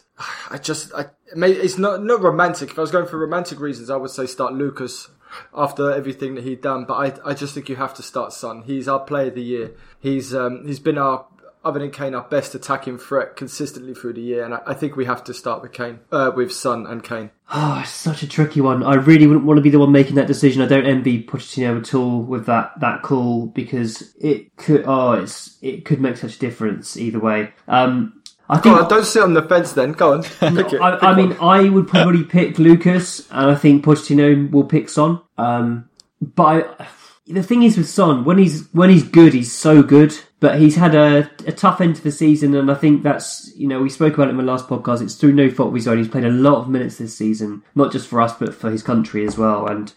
I 0.50 0.58
just 0.58 0.94
I 0.94 1.06
it's 1.36 1.78
not 1.78 2.04
not 2.04 2.22
romantic. 2.22 2.72
If 2.72 2.78
I 2.78 2.82
was 2.82 2.92
going 2.92 3.08
for 3.08 3.18
romantic 3.20 3.60
reasons, 3.60 3.90
I 3.90 3.98
would 3.98 4.12
say 4.12 4.26
start 4.26 4.54
Lucas. 4.54 5.10
after 5.54 5.92
everything 5.92 6.36
that 6.36 6.44
he'd 6.44 6.62
done. 6.62 6.86
But 6.86 6.94
I, 6.94 7.32
I 7.32 7.34
just 7.34 7.54
think 7.54 7.70
you 7.70 7.76
have 7.76 7.94
to 7.96 8.04
start 8.04 8.34
Son. 8.34 8.64
He's 8.64 8.88
our 8.88 9.00
player 9.00 9.28
of 9.28 9.36
the 9.36 9.44
year. 9.44 9.72
He's 10.00 10.34
um, 10.34 10.66
he's 10.66 10.80
been 10.80 10.98
our 10.98 11.26
other 11.66 11.80
than 11.80 11.90
Kane, 11.90 12.14
our 12.14 12.22
best 12.22 12.54
attacking 12.54 13.00
threat 13.00 13.36
consistently 13.36 13.96
through 13.96 14.14
the 14.14 14.22
year, 14.22 14.46
and 14.46 14.54
I, 14.54 14.62
I 14.68 14.74
think 14.76 14.96
we 14.96 15.06
have 15.06 15.24
to 15.26 15.34
start 15.34 15.64
with 15.64 15.74
Kane, 15.74 16.00
uh, 16.12 16.32
with 16.36 16.54
Son 16.54 16.86
and 16.86 17.04
Kane. 17.04 17.32
Oh, 17.52 17.80
it's 17.82 17.90
such 17.90 18.22
a 18.22 18.28
tricky 18.28 18.62
one. 18.62 18.84
I 18.84 18.94
really 18.94 19.26
wouldn't 19.26 19.46
want 19.46 19.58
to 19.58 19.62
be 19.62 19.72
the 19.72 19.80
one 19.80 19.92
making 19.92 20.16
that 20.16 20.28
decision. 20.28 20.62
I 20.62 20.68
don't 20.68 20.86
envy 20.86 21.24
Pochettino 21.24 21.80
at 21.80 21.94
all 21.96 22.22
with 22.22 22.46
that 22.46 22.80
that 22.80 23.02
call 23.02 23.48
because 23.48 24.16
it 24.20 24.56
could. 24.58 24.84
Oh, 24.86 25.14
it's 25.14 25.58
it 25.62 25.86
could 25.86 26.00
make 26.00 26.18
such 26.18 26.36
a 26.36 26.40
difference 26.40 26.98
either 26.98 27.20
way. 27.20 27.52
Um, 27.68 28.22
I 28.48 28.60
think. 28.60 28.78
On, 28.78 28.88
don't 28.88 29.06
sit 29.06 29.24
on 29.24 29.34
the 29.34 29.42
fence 29.42 29.74
then. 29.74 29.94
Go 29.94 30.14
on, 30.14 30.24
pick 30.40 30.74
it. 30.74 30.82
I, 30.82 30.98
I 30.98 31.16
mean. 31.16 31.36
I 31.42 31.68
would 31.68 31.88
probably 31.88 32.24
pick 32.24 32.60
Lucas, 32.60 33.28
and 33.32 33.50
I 33.50 33.56
think 33.56 33.84
Pochettino 33.84 34.52
will 34.52 34.66
pick 34.66 34.88
Son. 34.88 35.20
Um, 35.38 35.90
but 36.22 36.80
I, 36.80 36.88
the 37.28 37.44
thing 37.44 37.64
is 37.64 37.78
with 37.78 37.90
Son, 37.90 38.24
when 38.24 38.38
he's 38.38 38.68
when 38.72 38.90
he's 38.90 39.04
good, 39.04 39.34
he's 39.34 39.52
so 39.52 39.82
good. 39.82 40.16
But 40.40 40.60
he's 40.60 40.76
had 40.76 40.96
a, 40.96 41.30
a 41.48 41.52
tough 41.52 41.80
end 41.82 41.96
to 41.96 42.04
the 42.04 42.12
season, 42.12 42.56
and 42.56 42.70
I 42.70 42.76
think 42.76 43.04
that's 43.04 43.56
you 43.56 43.68
know 43.68 43.82
we 43.82 43.90
spoke 43.90 44.16
about 44.16 44.28
it 44.28 44.32
in 44.32 44.38
the 44.38 44.44
last 44.44 44.68
podcast. 44.68 45.02
It's 45.02 45.16
through 45.16 45.34
no 45.34 45.50
fault 45.50 45.70
of 45.70 45.76
his 45.76 45.88
own. 45.88 45.98
He's 45.98 46.08
played 46.08 46.26
a 46.26 46.30
lot 46.30 46.58
of 46.58 46.70
minutes 46.70 46.98
this 46.98 47.18
season, 47.18 47.64
not 47.74 47.92
just 47.92 48.08
for 48.08 48.22
us, 48.22 48.34
but 48.34 48.54
for 48.54 48.70
his 48.70 48.84
country 48.84 49.26
as 49.26 49.38
well. 49.38 49.66
And 49.68 49.94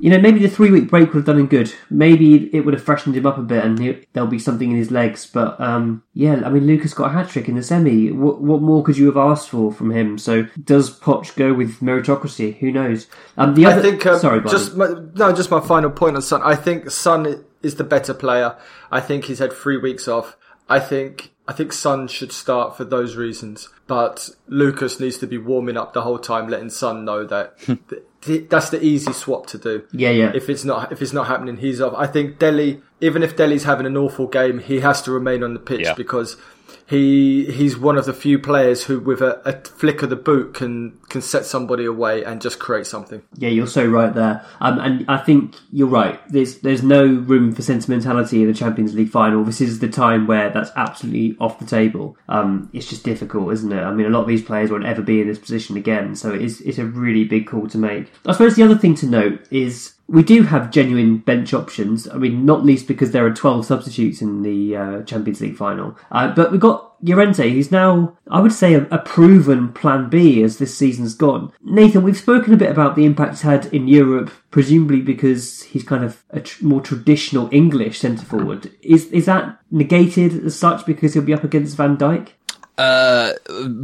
you 0.00 0.08
know, 0.08 0.18
maybe 0.18 0.40
the 0.40 0.48
three 0.48 0.70
week 0.70 0.88
break 0.88 1.08
would 1.08 1.20
have 1.20 1.24
done 1.26 1.38
him 1.38 1.46
good. 1.46 1.72
Maybe 1.90 2.54
it 2.54 2.60
would 2.60 2.72
have 2.74 2.82
freshened 2.82 3.16
him 3.16 3.26
up 3.26 3.36
a 3.36 3.42
bit, 3.42 3.64
and 3.64 3.78
he, 3.78 4.06
there'll 4.12 4.28
be 4.28 4.38
something 4.38 4.70
in 4.70 4.76
his 4.76 4.90
legs. 4.90 5.26
But 5.26 5.60
um, 5.60 6.02
yeah, 6.14 6.42
I 6.44 6.48
mean, 6.48 6.66
Lucas 6.66 6.94
got 6.94 7.10
a 7.10 7.12
hat 7.12 7.28
trick 7.28 7.48
in 7.48 7.54
the 7.54 7.62
semi. 7.62 8.10
What, 8.10 8.40
what 8.40 8.62
more 8.62 8.82
could 8.82 8.96
you 8.96 9.06
have 9.06 9.18
asked 9.18 9.50
for 9.50 9.70
from 9.70 9.90
him? 9.90 10.16
So 10.16 10.46
does 10.64 10.90
Poch 10.90 11.36
go 11.36 11.52
with 11.52 11.80
meritocracy? 11.80 12.56
Who 12.58 12.72
knows? 12.72 13.08
Um, 13.36 13.54
the 13.54 13.66
other, 13.66 13.80
I 13.80 13.82
think 13.82 14.06
um, 14.06 14.18
sorry, 14.18 14.40
buddy. 14.40 14.50
just 14.50 14.74
my, 14.74 14.88
no, 15.14 15.32
just 15.34 15.50
my 15.50 15.60
final 15.60 15.90
point 15.90 16.16
on 16.16 16.22
Son. 16.22 16.40
I 16.42 16.56
think 16.56 16.90
Son 16.90 17.44
is 17.62 17.74
the 17.74 17.84
better 17.84 18.14
player. 18.14 18.56
I 18.90 19.00
think 19.00 19.26
he's 19.26 19.38
had 19.38 19.52
three 19.52 19.76
weeks 19.76 20.08
off. 20.08 20.36
I 20.68 20.80
think 20.80 21.32
I 21.46 21.52
think 21.52 21.72
Son 21.72 22.06
should 22.06 22.30
start 22.30 22.76
for 22.76 22.84
those 22.84 23.16
reasons, 23.16 23.68
but 23.86 24.30
Lucas 24.46 25.00
needs 25.00 25.18
to 25.18 25.26
be 25.26 25.36
warming 25.36 25.76
up 25.76 25.92
the 25.92 26.02
whole 26.02 26.18
time, 26.18 26.48
letting 26.48 26.70
Son 26.70 27.04
know 27.04 27.24
that 27.26 27.58
th- 27.58 27.78
th- 27.88 28.02
that's 28.22 28.70
the 28.70 28.82
easy 28.84 29.12
swap 29.12 29.46
to 29.48 29.58
do. 29.58 29.82
Yeah, 29.92 30.10
yeah. 30.10 30.32
If 30.34 30.48
it's 30.48 30.64
not 30.64 30.92
if 30.92 31.00
it's 31.02 31.12
not 31.12 31.26
happening, 31.26 31.56
he's 31.56 31.80
off. 31.80 31.94
I 31.96 32.06
think 32.06 32.38
Dele, 32.38 32.80
even 33.00 33.22
if 33.22 33.36
Dele's 33.36 33.64
having 33.64 33.86
an 33.86 33.96
awful 33.96 34.26
game, 34.26 34.58
he 34.58 34.80
has 34.80 35.00
to 35.02 35.10
remain 35.10 35.42
on 35.42 35.54
the 35.54 35.60
pitch 35.60 35.82
Yeah. 35.86 35.94
because 35.94 36.36
he 36.90 37.44
he's 37.52 37.78
one 37.78 37.96
of 37.96 38.04
the 38.04 38.12
few 38.12 38.36
players 38.36 38.82
who, 38.82 38.98
with 38.98 39.22
a, 39.22 39.40
a 39.48 39.52
flick 39.64 40.02
of 40.02 40.10
the 40.10 40.16
boot, 40.16 40.54
can 40.54 40.98
can 41.08 41.22
set 41.22 41.44
somebody 41.44 41.84
away 41.84 42.24
and 42.24 42.42
just 42.42 42.58
create 42.58 42.84
something. 42.84 43.22
Yeah, 43.36 43.50
you're 43.50 43.68
so 43.68 43.86
right 43.86 44.12
there. 44.12 44.44
Um, 44.60 44.80
and 44.80 45.04
I 45.08 45.18
think 45.18 45.54
you're 45.70 45.86
right. 45.86 46.20
There's 46.28 46.58
there's 46.58 46.82
no 46.82 47.06
room 47.06 47.54
for 47.54 47.62
sentimentality 47.62 48.42
in 48.42 48.48
the 48.48 48.54
Champions 48.54 48.92
League 48.92 49.10
final. 49.10 49.44
This 49.44 49.60
is 49.60 49.78
the 49.78 49.88
time 49.88 50.26
where 50.26 50.50
that's 50.50 50.72
absolutely 50.74 51.36
off 51.38 51.60
the 51.60 51.64
table. 51.64 52.16
Um, 52.28 52.68
it's 52.72 52.88
just 52.88 53.04
difficult, 53.04 53.52
isn't 53.52 53.72
it? 53.72 53.82
I 53.82 53.92
mean, 53.92 54.06
a 54.06 54.10
lot 54.10 54.22
of 54.22 54.26
these 54.26 54.42
players 54.42 54.72
won't 54.72 54.84
ever 54.84 55.00
be 55.00 55.20
in 55.20 55.28
this 55.28 55.38
position 55.38 55.76
again, 55.76 56.16
so 56.16 56.34
it 56.34 56.42
is 56.42 56.60
it's 56.62 56.78
a 56.78 56.84
really 56.84 57.22
big 57.22 57.46
call 57.46 57.68
to 57.68 57.78
make. 57.78 58.10
I 58.26 58.32
suppose 58.32 58.56
the 58.56 58.64
other 58.64 58.76
thing 58.76 58.96
to 58.96 59.06
note 59.06 59.46
is 59.52 59.94
we 60.10 60.24
do 60.24 60.42
have 60.42 60.72
genuine 60.72 61.18
bench 61.18 61.54
options. 61.54 62.08
I 62.08 62.16
mean, 62.16 62.44
not 62.44 62.64
least 62.64 62.88
because 62.88 63.12
there 63.12 63.24
are 63.24 63.32
12 63.32 63.64
substitutes 63.64 64.20
in 64.20 64.42
the 64.42 64.76
uh, 64.76 65.02
Champions 65.02 65.40
League 65.40 65.56
final. 65.56 65.96
Uh, 66.10 66.34
but 66.34 66.50
we've 66.50 66.60
got 66.60 66.96
Llorente, 67.00 67.48
who's 67.48 67.70
now, 67.70 68.16
I 68.28 68.40
would 68.40 68.52
say, 68.52 68.74
a, 68.74 68.82
a 68.90 68.98
proven 68.98 69.72
plan 69.72 70.10
B 70.10 70.42
as 70.42 70.58
this 70.58 70.76
season's 70.76 71.14
gone. 71.14 71.52
Nathan, 71.62 72.02
we've 72.02 72.16
spoken 72.16 72.52
a 72.52 72.56
bit 72.56 72.72
about 72.72 72.96
the 72.96 73.06
impact 73.06 73.34
he's 73.34 73.42
had 73.42 73.66
in 73.66 73.86
Europe, 73.86 74.30
presumably 74.50 75.00
because 75.00 75.62
he's 75.62 75.84
kind 75.84 76.02
of 76.02 76.24
a 76.30 76.40
tr- 76.40 76.64
more 76.64 76.80
traditional 76.80 77.48
English 77.52 78.00
centre 78.00 78.24
forward. 78.24 78.70
Is 78.82 79.06
is 79.06 79.26
that 79.26 79.60
negated 79.70 80.44
as 80.44 80.58
such 80.58 80.84
because 80.84 81.14
he'll 81.14 81.22
be 81.22 81.34
up 81.34 81.44
against 81.44 81.76
Van 81.76 81.96
Dijk? 81.96 82.30
Uh, 82.78 83.32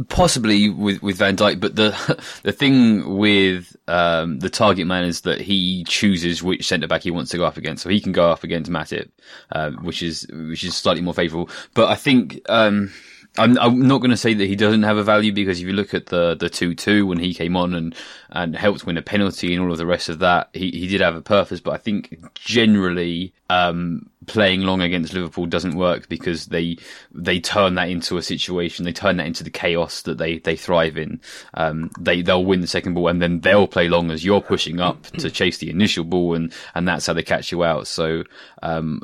possibly 0.09 0.69
with 0.69 1.03
with 1.03 1.17
Van 1.17 1.35
Dijk, 1.35 1.59
but 1.59 1.75
the 1.75 1.91
the 2.43 2.51
thing 2.51 3.17
with 3.17 3.75
um, 3.87 4.39
the 4.39 4.49
target 4.49 4.87
man 4.87 5.03
is 5.03 5.21
that 5.21 5.39
he 5.39 5.83
chooses 5.83 6.41
which 6.41 6.67
centre 6.67 6.87
back 6.87 7.03
he 7.03 7.11
wants 7.11 7.29
to 7.31 7.37
go 7.37 7.45
up 7.45 7.57
against. 7.57 7.83
So 7.83 7.89
he 7.89 8.01
can 8.01 8.11
go 8.11 8.31
up 8.31 8.43
against 8.43 8.71
Matip, 8.71 9.09
um, 9.51 9.83
which 9.83 10.01
is 10.01 10.25
which 10.31 10.63
is 10.63 10.75
slightly 10.75 11.01
more 11.01 11.13
favourable. 11.13 11.49
But 11.73 11.89
I 11.89 11.95
think. 11.95 12.41
Um, 12.49 12.91
I'm, 13.37 13.57
I'm 13.59 13.87
not 13.87 13.99
going 13.99 14.11
to 14.11 14.17
say 14.17 14.33
that 14.33 14.45
he 14.45 14.55
doesn't 14.55 14.83
have 14.83 14.97
a 14.97 15.03
value 15.03 15.31
because 15.31 15.59
if 15.59 15.67
you 15.67 15.73
look 15.73 15.93
at 15.93 16.07
the 16.07 16.35
the 16.35 16.49
two 16.49 16.73
two 16.73 17.05
when 17.05 17.19
he 17.19 17.33
came 17.33 17.55
on 17.55 17.73
and 17.73 17.95
and 18.29 18.55
helped 18.55 18.85
win 18.85 18.97
a 18.97 19.01
penalty 19.01 19.53
and 19.53 19.63
all 19.63 19.71
of 19.71 19.77
the 19.77 19.85
rest 19.85 20.09
of 20.09 20.19
that, 20.19 20.49
he 20.53 20.71
he 20.71 20.87
did 20.87 21.01
have 21.01 21.15
a 21.15 21.21
purpose. 21.21 21.59
But 21.59 21.73
I 21.73 21.77
think 21.77 22.15
generally 22.35 23.33
um, 23.49 24.09
playing 24.25 24.61
long 24.61 24.81
against 24.81 25.13
Liverpool 25.13 25.45
doesn't 25.45 25.75
work 25.75 26.09
because 26.09 26.47
they 26.47 26.77
they 27.11 27.39
turn 27.39 27.75
that 27.75 27.89
into 27.89 28.17
a 28.17 28.21
situation. 28.21 28.85
They 28.85 28.93
turn 28.93 29.17
that 29.17 29.27
into 29.27 29.43
the 29.43 29.49
chaos 29.49 30.01
that 30.03 30.17
they 30.17 30.39
they 30.39 30.55
thrive 30.55 30.97
in. 30.97 31.21
Um, 31.53 31.91
they 31.99 32.21
they'll 32.21 32.45
win 32.45 32.61
the 32.61 32.67
second 32.67 32.93
ball 32.93 33.07
and 33.07 33.21
then 33.21 33.41
they'll 33.41 33.67
play 33.67 33.87
long 33.87 34.11
as 34.11 34.25
you're 34.25 34.41
pushing 34.41 34.79
up 34.79 35.03
to 35.17 35.29
chase 35.29 35.59
the 35.59 35.69
initial 35.69 36.03
ball 36.03 36.33
and 36.33 36.53
and 36.75 36.87
that's 36.87 37.05
how 37.05 37.13
they 37.13 37.23
catch 37.23 37.51
you 37.51 37.63
out. 37.63 37.87
So. 37.87 38.23
Um, 38.63 39.01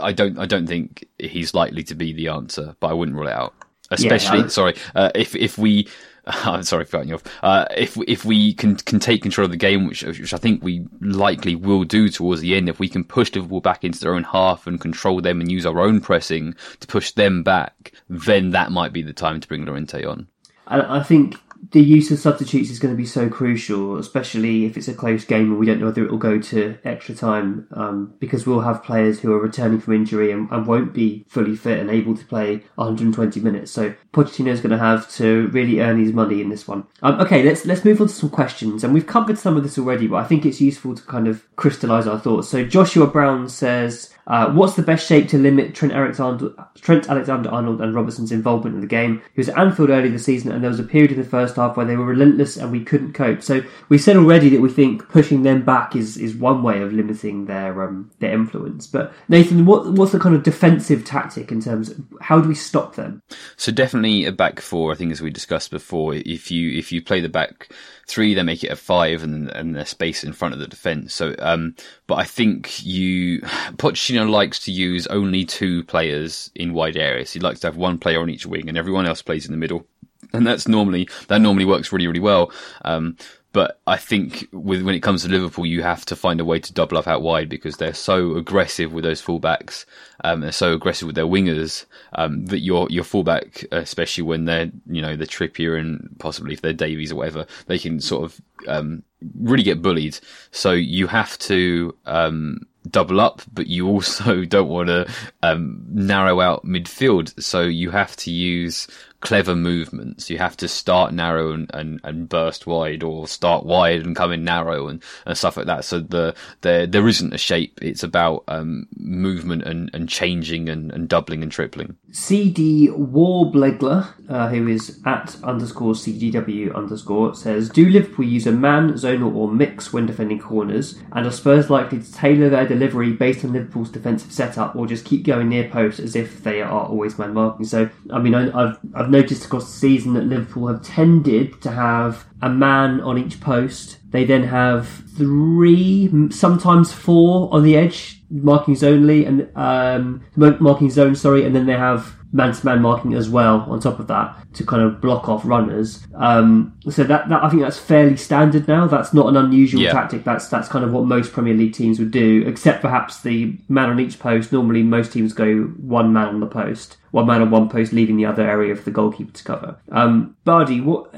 I 0.00 0.12
don't. 0.12 0.38
I 0.38 0.46
don't 0.46 0.66
think 0.66 1.06
he's 1.18 1.54
likely 1.54 1.82
to 1.84 1.94
be 1.94 2.12
the 2.12 2.28
answer, 2.28 2.74
but 2.80 2.88
I 2.88 2.92
wouldn't 2.92 3.16
rule 3.16 3.28
it 3.28 3.32
out. 3.32 3.54
Especially, 3.90 4.40
I- 4.44 4.48
sorry, 4.48 4.74
uh, 4.94 5.10
if 5.14 5.36
if 5.36 5.58
we, 5.58 5.86
I'm 6.26 6.62
sorry 6.62 6.84
for 6.86 6.92
cutting 6.92 7.10
you 7.10 7.16
off. 7.16 7.24
Uh, 7.42 7.66
if 7.76 7.96
if 8.08 8.24
we 8.24 8.54
can 8.54 8.76
can 8.76 8.98
take 9.00 9.22
control 9.22 9.44
of 9.44 9.50
the 9.50 9.56
game, 9.56 9.86
which 9.86 10.02
which 10.02 10.32
I 10.32 10.38
think 10.38 10.62
we 10.62 10.86
likely 11.00 11.54
will 11.54 11.84
do 11.84 12.08
towards 12.08 12.40
the 12.40 12.54
end, 12.54 12.68
if 12.68 12.78
we 12.80 12.88
can 12.88 13.04
push 13.04 13.34
Liverpool 13.34 13.60
back 13.60 13.84
into 13.84 14.00
their 14.00 14.14
own 14.14 14.24
half 14.24 14.66
and 14.66 14.80
control 14.80 15.20
them 15.20 15.40
and 15.40 15.50
use 15.50 15.66
our 15.66 15.80
own 15.80 16.00
pressing 16.00 16.54
to 16.80 16.86
push 16.86 17.10
them 17.12 17.42
back, 17.42 17.92
then 18.08 18.50
that 18.50 18.72
might 18.72 18.92
be 18.92 19.02
the 19.02 19.12
time 19.12 19.40
to 19.40 19.48
bring 19.48 19.64
Llorente 19.66 20.04
on. 20.04 20.26
I, 20.66 20.98
I 20.98 21.02
think 21.02 21.36
the 21.70 21.80
use 21.80 22.10
of 22.10 22.18
substitutes 22.18 22.70
is 22.70 22.80
going 22.80 22.92
to 22.92 22.98
be 22.98 23.06
so 23.06 23.28
crucial, 23.28 23.96
especially 23.96 24.64
if 24.64 24.76
it's 24.76 24.88
a 24.88 24.94
close 24.94 25.24
game 25.24 25.50
and 25.50 25.58
we 25.58 25.66
don't 25.66 25.78
know 25.78 25.86
whether 25.86 26.04
it 26.04 26.10
will 26.10 26.18
go 26.18 26.40
to 26.40 26.76
extra 26.84 27.14
time, 27.14 27.68
um, 27.72 28.14
because 28.18 28.46
we'll 28.46 28.60
have 28.60 28.82
players 28.82 29.20
who 29.20 29.32
are 29.32 29.38
returning 29.38 29.80
from 29.80 29.94
injury 29.94 30.32
and, 30.32 30.50
and 30.50 30.66
won't 30.66 30.92
be 30.92 31.24
fully 31.28 31.54
fit 31.54 31.78
and 31.78 31.88
able 31.88 32.16
to 32.16 32.24
play 32.24 32.64
120 32.74 33.40
minutes. 33.40 33.70
So 33.70 33.94
Pochettino's 34.12 34.60
going 34.60 34.72
to 34.72 34.78
have 34.78 35.08
to 35.12 35.48
really 35.48 35.80
earn 35.80 36.02
his 36.02 36.12
money 36.12 36.40
in 36.40 36.48
this 36.48 36.66
one. 36.66 36.84
Um, 37.02 37.20
okay, 37.20 37.42
let's 37.44 37.64
let's 37.64 37.84
move 37.84 38.00
on 38.00 38.08
to 38.08 38.12
some 38.12 38.30
questions, 38.30 38.82
and 38.82 38.92
we've 38.92 39.06
covered 39.06 39.38
some 39.38 39.56
of 39.56 39.62
this 39.62 39.78
already, 39.78 40.08
but 40.08 40.16
I 40.16 40.24
think 40.24 40.44
it's 40.44 40.60
useful 40.60 40.96
to 40.96 41.02
kind 41.02 41.28
of 41.28 41.44
crystallise 41.56 42.06
our 42.06 42.18
thoughts. 42.18 42.48
So 42.48 42.64
Joshua 42.64 43.06
Brown 43.06 43.48
says. 43.48 44.12
Uh, 44.26 44.50
what's 44.52 44.76
the 44.76 44.82
best 44.82 45.06
shape 45.06 45.28
to 45.28 45.38
limit 45.38 45.74
Trent 45.74 45.92
Alexander, 45.92 46.50
Trent 46.80 47.08
Alexander-Arnold 47.08 47.80
and 47.80 47.94
Robertson's 47.94 48.32
involvement 48.32 48.74
in 48.74 48.80
the 48.80 48.86
game? 48.86 49.20
He 49.34 49.40
was 49.40 49.48
at 49.48 49.58
Anfield 49.58 49.90
early 49.90 50.08
this 50.08 50.24
season, 50.24 50.52
and 50.52 50.62
there 50.62 50.70
was 50.70 50.78
a 50.78 50.84
period 50.84 51.12
in 51.12 51.18
the 51.18 51.24
first 51.24 51.56
half 51.56 51.76
where 51.76 51.86
they 51.86 51.96
were 51.96 52.04
relentless 52.04 52.56
and 52.56 52.70
we 52.70 52.84
couldn't 52.84 53.12
cope. 53.14 53.42
So 53.42 53.62
we 53.88 53.98
said 53.98 54.16
already 54.16 54.48
that 54.50 54.60
we 54.60 54.70
think 54.70 55.08
pushing 55.08 55.42
them 55.42 55.64
back 55.64 55.96
is, 55.96 56.16
is 56.16 56.34
one 56.34 56.62
way 56.62 56.82
of 56.82 56.92
limiting 56.92 57.46
their 57.46 57.82
um, 57.82 58.10
their 58.20 58.32
influence. 58.32 58.86
But 58.86 59.12
Nathan, 59.28 59.66
what 59.66 59.92
what's 59.92 60.12
the 60.12 60.20
kind 60.20 60.34
of 60.34 60.42
defensive 60.42 61.04
tactic 61.04 61.50
in 61.50 61.60
terms 61.60 61.90
of 61.90 62.00
how 62.20 62.40
do 62.40 62.48
we 62.48 62.54
stop 62.54 62.94
them? 62.94 63.22
So 63.56 63.72
definitely 63.72 64.24
a 64.24 64.32
back 64.32 64.60
four. 64.60 64.92
I 64.92 64.94
think 64.94 65.12
as 65.12 65.20
we 65.20 65.30
discussed 65.30 65.70
before, 65.70 66.14
if 66.14 66.50
you 66.50 66.78
if 66.78 66.92
you 66.92 67.02
play 67.02 67.20
the 67.20 67.28
back 67.28 67.72
three, 68.06 68.34
they 68.34 68.42
make 68.42 68.64
it 68.64 68.70
a 68.72 68.76
five, 68.76 69.22
and 69.22 69.50
and 69.50 69.74
there's 69.74 69.88
space 69.88 70.24
in 70.24 70.32
front 70.32 70.54
of 70.54 70.60
the 70.60 70.66
defense. 70.66 71.14
So, 71.14 71.34
um, 71.38 71.74
but 72.06 72.16
I 72.16 72.24
think 72.24 72.84
you 72.84 73.40
Pochettino 73.76 74.28
likes 74.28 74.58
to 74.60 74.72
use 74.72 75.06
only 75.08 75.44
two 75.44 75.84
players 75.84 76.50
in 76.54 76.74
wide 76.74 76.96
areas. 76.96 77.32
He 77.32 77.40
likes 77.40 77.60
to 77.60 77.66
have 77.66 77.76
one 77.76 77.98
player 77.98 78.20
on 78.20 78.30
each 78.30 78.46
wing, 78.46 78.68
and 78.68 78.78
everyone 78.78 79.06
else 79.06 79.22
plays 79.22 79.46
in 79.46 79.52
the 79.52 79.58
middle. 79.58 79.86
And 80.32 80.46
that's 80.46 80.66
normally 80.66 81.08
that 81.28 81.40
normally 81.40 81.64
works 81.64 81.92
really 81.92 82.06
really 82.06 82.20
well. 82.20 82.52
Um, 82.84 83.16
but 83.52 83.80
I 83.86 83.96
think 83.96 84.48
with 84.52 84.82
when 84.82 84.94
it 84.94 85.02
comes 85.02 85.22
to 85.22 85.28
Liverpool, 85.28 85.66
you 85.66 85.82
have 85.82 86.06
to 86.06 86.16
find 86.16 86.40
a 86.40 86.44
way 86.44 86.58
to 86.58 86.72
double 86.72 86.96
up 86.96 87.06
out 87.06 87.22
wide 87.22 87.48
because 87.48 87.76
they're 87.76 87.92
so 87.92 88.36
aggressive 88.36 88.92
with 88.92 89.04
those 89.04 89.20
fullbacks. 89.20 89.84
Um, 90.24 90.40
they're 90.40 90.52
so 90.52 90.72
aggressive 90.72 91.06
with 91.06 91.16
their 91.16 91.26
wingers 91.26 91.84
um, 92.14 92.46
that 92.46 92.60
your 92.60 92.88
your 92.90 93.04
fullback, 93.04 93.64
especially 93.70 94.22
when 94.22 94.46
they're 94.46 94.70
you 94.86 95.02
know 95.02 95.16
the 95.16 95.26
Trippier 95.26 95.78
and 95.78 96.16
possibly 96.18 96.54
if 96.54 96.62
they're 96.62 96.72
Davies 96.72 97.12
or 97.12 97.16
whatever, 97.16 97.46
they 97.66 97.78
can 97.78 98.00
sort 98.00 98.24
of 98.24 98.40
um, 98.66 99.02
really 99.38 99.62
get 99.62 99.82
bullied. 99.82 100.18
So 100.50 100.72
you 100.72 101.06
have 101.08 101.38
to 101.40 101.94
um, 102.06 102.66
double 102.90 103.20
up, 103.20 103.42
but 103.52 103.66
you 103.66 103.86
also 103.86 104.44
don't 104.46 104.68
want 104.68 104.88
to 104.88 105.10
um, 105.42 105.84
narrow 105.90 106.40
out 106.40 106.64
midfield. 106.64 107.40
So 107.42 107.62
you 107.62 107.90
have 107.90 108.16
to 108.16 108.30
use 108.30 108.88
clever 109.22 109.56
movements. 109.56 110.28
You 110.28 110.38
have 110.38 110.56
to 110.58 110.68
start 110.68 111.14
narrow 111.14 111.52
and, 111.52 111.70
and, 111.72 112.00
and 112.04 112.28
burst 112.28 112.66
wide, 112.66 113.02
or 113.02 113.26
start 113.26 113.64
wide 113.64 114.04
and 114.04 114.14
come 114.14 114.32
in 114.32 114.44
narrow 114.44 114.88
and, 114.88 115.02
and 115.24 115.38
stuff 115.38 115.56
like 115.56 115.66
that. 115.66 115.84
So 115.84 116.00
the 116.00 116.34
there 116.60 116.86
there 116.86 117.08
isn't 117.08 117.32
a 117.32 117.38
shape. 117.38 117.78
It's 117.80 118.02
about 118.02 118.44
um, 118.48 118.86
movement 118.98 119.62
and, 119.62 119.90
and 119.94 120.08
changing 120.08 120.68
and, 120.68 120.92
and 120.92 121.08
doubling 121.08 121.42
and 121.42 121.50
tripling. 121.50 121.96
CD 122.10 122.88
Warblegler, 122.88 124.12
uh, 124.28 124.48
who 124.48 124.68
is 124.68 125.00
at 125.06 125.36
underscore 125.42 125.94
CGW 125.94 126.74
underscore, 126.74 127.34
says, 127.34 127.70
Do 127.70 127.88
Liverpool 127.88 128.26
use 128.26 128.46
a 128.46 128.52
man, 128.52 128.92
zonal, 128.94 129.34
or 129.34 129.50
mix 129.50 129.92
when 129.92 130.06
defending 130.06 130.38
corners? 130.38 130.98
And 131.12 131.26
are 131.26 131.30
Spurs 131.30 131.70
likely 131.70 132.00
to 132.00 132.12
tailor 132.12 132.50
their 132.50 132.66
delivery 132.66 133.12
based 133.12 133.44
on 133.44 133.52
Liverpool's 133.52 133.90
defensive 133.90 134.32
setup, 134.32 134.76
or 134.76 134.86
just 134.86 135.04
keep 135.04 135.24
going 135.24 135.48
near 135.48 135.68
post 135.68 136.00
as 136.00 136.16
if 136.16 136.42
they 136.42 136.60
are 136.60 136.86
always 136.86 137.18
man 137.18 137.32
marking? 137.32 137.64
So, 137.64 137.88
I 138.12 138.18
mean, 138.18 138.34
I, 138.34 138.50
I've 138.52 138.78
I've 138.94 139.10
noticed 139.12 139.44
across 139.44 139.66
the 139.66 139.78
season 139.78 140.14
that 140.14 140.24
Liverpool 140.24 140.66
have 140.66 140.82
tended 140.82 141.62
to 141.62 141.70
have 141.70 142.26
a 142.40 142.48
man 142.48 143.00
on 143.00 143.18
each 143.18 143.40
post. 143.40 143.98
They 144.10 144.24
then 144.24 144.42
have 144.42 144.88
three, 145.16 146.10
sometimes 146.30 146.92
four 146.92 147.52
on 147.54 147.62
the 147.62 147.76
edge, 147.76 148.22
markings 148.30 148.82
only, 148.82 149.24
and 149.24 149.48
um, 149.56 150.24
marking 150.36 150.90
zone. 150.90 151.14
Sorry, 151.14 151.44
and 151.44 151.54
then 151.54 151.66
they 151.66 151.76
have 151.76 152.16
man-to-man 152.32 152.80
marking 152.80 153.14
as 153.14 153.28
well 153.28 153.66
on 153.68 153.78
top 153.80 153.98
of 153.98 154.06
that 154.06 154.36
to 154.54 154.64
kind 154.64 154.82
of 154.82 155.00
block 155.00 155.28
off 155.28 155.42
runners. 155.44 156.06
Um, 156.14 156.76
so 156.88 157.04
that, 157.04 157.28
that 157.28 157.44
I 157.44 157.48
think 157.50 157.62
that's 157.62 157.78
fairly 157.78 158.16
standard 158.16 158.66
now. 158.68 158.86
That's 158.86 159.12
not 159.14 159.26
an 159.28 159.36
unusual 159.36 159.82
Yeah. 159.82 159.92
tactic. 159.92 160.24
That's 160.24 160.48
that's 160.48 160.68
kind 160.68 160.84
of 160.84 160.92
what 160.92 161.04
most 161.04 161.32
Premier 161.32 161.54
League 161.54 161.74
teams 161.74 161.98
would 161.98 162.10
do, 162.10 162.42
except 162.46 162.80
perhaps 162.82 163.22
the 163.22 163.56
man 163.68 163.90
on 163.90 164.00
each 164.00 164.18
post. 164.18 164.52
Normally, 164.52 164.82
most 164.82 165.12
teams 165.12 165.32
go 165.32 165.62
one 165.64 166.12
man 166.12 166.28
on 166.28 166.40
the 166.40 166.46
post, 166.46 166.96
one 167.10 167.26
man 167.26 167.42
on 167.42 167.50
one 167.50 167.68
post, 167.68 167.92
leaving 167.92 168.16
the 168.16 168.26
other 168.26 168.48
area 168.48 168.74
for 168.74 168.82
the 168.82 168.90
goalkeeper 168.90 169.32
to 169.32 169.44
cover. 169.44 169.76
Um, 169.90 170.36
Bardi, 170.44 170.80
what 170.80 171.12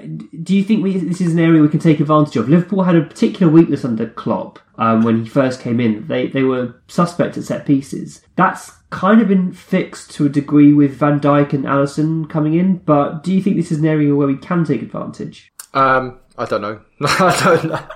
do 0.45 0.57
you 0.57 0.65
think 0.65 0.83
we, 0.83 0.99
this 0.99 1.21
is 1.21 1.33
an 1.33 1.39
area 1.39 1.63
we 1.63 1.69
can 1.69 1.81
take 1.81 2.01
advantage 2.01 2.37
of? 2.37 2.49
Liverpool 2.49 2.83
had 2.83 2.97
a 2.97 3.03
particular 3.03 3.51
weakness 3.53 3.85
under 3.85 4.07
Klopp 4.09 4.59
um, 4.79 5.03
when 5.03 5.23
he 5.25 5.29
first 5.29 5.61
came 5.61 5.81
in. 5.81 6.07
They 6.07 6.27
they 6.29 6.43
were 6.43 6.75
suspect 6.89 7.37
at 7.37 7.45
set 7.45 7.67
pieces. 7.67 8.21
That's 8.37 8.73
kind 8.95 9.21
of 9.21 9.27
been 9.27 9.53
fixed 9.53 10.13
to 10.13 10.25
a 10.25 10.29
degree 10.29 10.73
with 10.73 10.95
Van 10.95 11.19
Dijk 11.19 11.53
and 11.53 11.65
Alisson 11.65 12.31
coming 12.31 12.55
in. 12.55 12.77
But 12.77 13.25
do 13.25 13.35
you 13.35 13.43
think 13.43 13.57
this 13.57 13.73
is 13.73 13.81
an 13.81 13.87
area 13.87 14.15
where 14.15 14.29
we 14.29 14.37
can 14.37 14.65
take 14.65 14.83
advantage? 14.83 15.53
Um, 15.75 16.21
I 16.39 16.45
don't 16.45 16.63
know. 16.63 16.81
I 17.01 17.41
don't 17.43 17.65
know. 17.65 17.89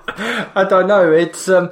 I 0.56 0.66
don't 0.68 0.88
know. 0.88 1.12
It's 1.12 1.48
um, 1.48 1.70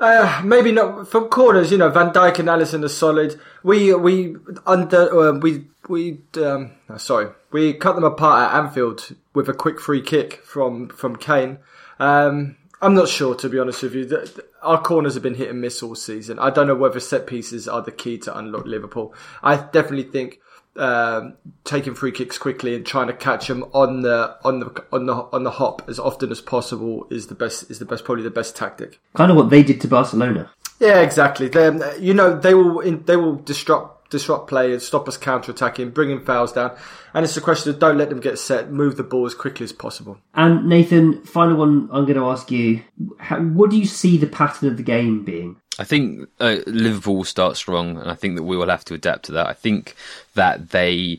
uh, 0.00 0.40
maybe 0.42 0.72
not 0.72 1.06
from 1.06 1.28
corners. 1.28 1.70
You 1.70 1.76
know, 1.76 1.90
Van 1.90 2.12
Dijk 2.12 2.38
and 2.38 2.48
Alisson 2.48 2.82
are 2.82 2.88
solid. 2.88 3.38
We 3.62 3.94
we 3.94 4.36
under 4.66 5.28
uh, 5.28 5.32
we 5.38 5.66
we 5.88 6.22
um, 6.36 6.70
sorry 6.96 7.30
we 7.52 7.74
cut 7.74 7.94
them 7.94 8.04
apart 8.04 8.50
at 8.50 8.58
Anfield 8.58 9.14
with 9.34 9.50
a 9.50 9.54
quick 9.54 9.80
free 9.80 10.00
kick 10.00 10.40
from 10.44 10.88
from 10.88 11.16
Kane. 11.16 11.58
Um, 11.98 12.56
I'm 12.82 12.94
not 12.94 13.08
sure 13.08 13.36
to 13.36 13.48
be 13.48 13.60
honest 13.60 13.82
with 13.84 13.94
you. 13.94 14.26
Our 14.60 14.82
corners 14.82 15.14
have 15.14 15.22
been 15.22 15.36
hit 15.36 15.48
and 15.48 15.60
miss 15.60 15.82
all 15.82 15.94
season. 15.94 16.40
I 16.40 16.50
don't 16.50 16.66
know 16.66 16.74
whether 16.74 16.98
set 16.98 17.28
pieces 17.28 17.68
are 17.68 17.80
the 17.80 17.92
key 17.92 18.18
to 18.18 18.36
unlock 18.36 18.66
Liverpool. 18.66 19.14
I 19.40 19.56
definitely 19.56 20.10
think 20.10 20.40
um, 20.76 21.34
taking 21.64 21.94
free 21.94 22.10
kicks 22.10 22.38
quickly 22.38 22.74
and 22.74 22.84
trying 22.84 23.06
to 23.06 23.12
catch 23.12 23.46
them 23.46 23.64
on 23.72 24.02
the 24.02 24.36
on 24.42 24.60
the 24.60 24.84
on 24.90 25.06
the 25.06 25.14
on 25.14 25.44
the 25.44 25.50
hop 25.52 25.82
as 25.88 25.98
often 25.98 26.30
as 26.32 26.40
possible 26.40 27.06
is 27.10 27.28
the 27.28 27.34
best 27.34 27.70
is 27.70 27.78
the 27.78 27.84
best 27.84 28.04
probably 28.04 28.24
the 28.24 28.30
best 28.30 28.56
tactic. 28.56 28.98
Kind 29.14 29.30
of 29.30 29.36
what 29.36 29.50
they 29.50 29.62
did 29.62 29.80
to 29.82 29.88
Barcelona. 29.88 30.50
Yeah, 30.80 31.00
exactly. 31.00 31.46
They, 31.48 31.70
you 32.00 32.14
know, 32.14 32.36
they 32.36 32.54
will 32.54 32.80
in, 32.80 33.04
they 33.04 33.16
will 33.16 33.36
disrupt 33.36 33.91
disrupt 34.12 34.48
play 34.48 34.72
and 34.72 34.80
stop 34.80 35.08
us 35.08 35.16
counter 35.16 35.50
attacking, 35.50 35.90
bringing 35.90 36.20
fouls 36.20 36.52
down, 36.52 36.76
and 37.14 37.24
it's 37.24 37.36
a 37.36 37.40
question 37.40 37.70
of 37.70 37.80
don't 37.80 37.98
let 37.98 38.10
them 38.10 38.20
get 38.20 38.38
set, 38.38 38.70
move 38.70 38.96
the 38.96 39.02
ball 39.02 39.26
as 39.26 39.34
quickly 39.34 39.64
as 39.64 39.72
possible. 39.72 40.18
And 40.34 40.68
Nathan, 40.68 41.24
final 41.24 41.56
one 41.56 41.88
I'm 41.92 42.04
going 42.04 42.18
to 42.18 42.26
ask 42.26 42.50
you. 42.50 42.82
How, 43.18 43.40
what 43.40 43.70
do 43.70 43.78
you 43.78 43.86
see 43.86 44.16
the 44.16 44.26
pattern 44.26 44.68
of 44.68 44.76
the 44.76 44.82
game 44.82 45.24
being? 45.24 45.56
I 45.78 45.84
think 45.84 46.28
uh, 46.38 46.58
Liverpool 46.66 47.16
will 47.16 47.24
start 47.24 47.56
strong, 47.56 47.98
and 47.98 48.10
I 48.10 48.14
think 48.14 48.36
that 48.36 48.42
we 48.44 48.56
will 48.56 48.68
have 48.68 48.84
to 48.86 48.94
adapt 48.94 49.24
to 49.26 49.32
that. 49.32 49.48
I 49.48 49.54
think 49.54 49.96
that 50.34 50.70
they 50.70 51.18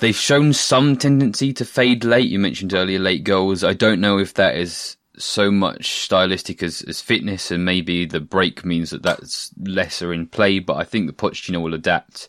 they've 0.00 0.16
shown 0.16 0.52
some 0.52 0.96
tendency 0.96 1.52
to 1.54 1.64
fade 1.64 2.04
late. 2.04 2.28
You 2.28 2.38
mentioned 2.38 2.72
earlier 2.72 2.98
late 2.98 3.24
goals. 3.24 3.64
I 3.64 3.74
don't 3.74 4.00
know 4.00 4.18
if 4.18 4.34
that 4.34 4.56
is 4.56 4.96
so 5.18 5.50
much 5.50 6.00
stylistic 6.02 6.62
as, 6.62 6.82
as 6.82 7.00
fitness, 7.00 7.50
and 7.50 7.64
maybe 7.64 8.06
the 8.06 8.20
break 8.20 8.64
means 8.64 8.90
that 8.90 9.02
that's 9.02 9.52
lesser 9.60 10.12
in 10.12 10.26
play. 10.26 10.58
But 10.58 10.76
I 10.76 10.84
think 10.84 11.06
the 11.06 11.12
Pochettino 11.12 11.62
will 11.62 11.74
adapt. 11.74 12.28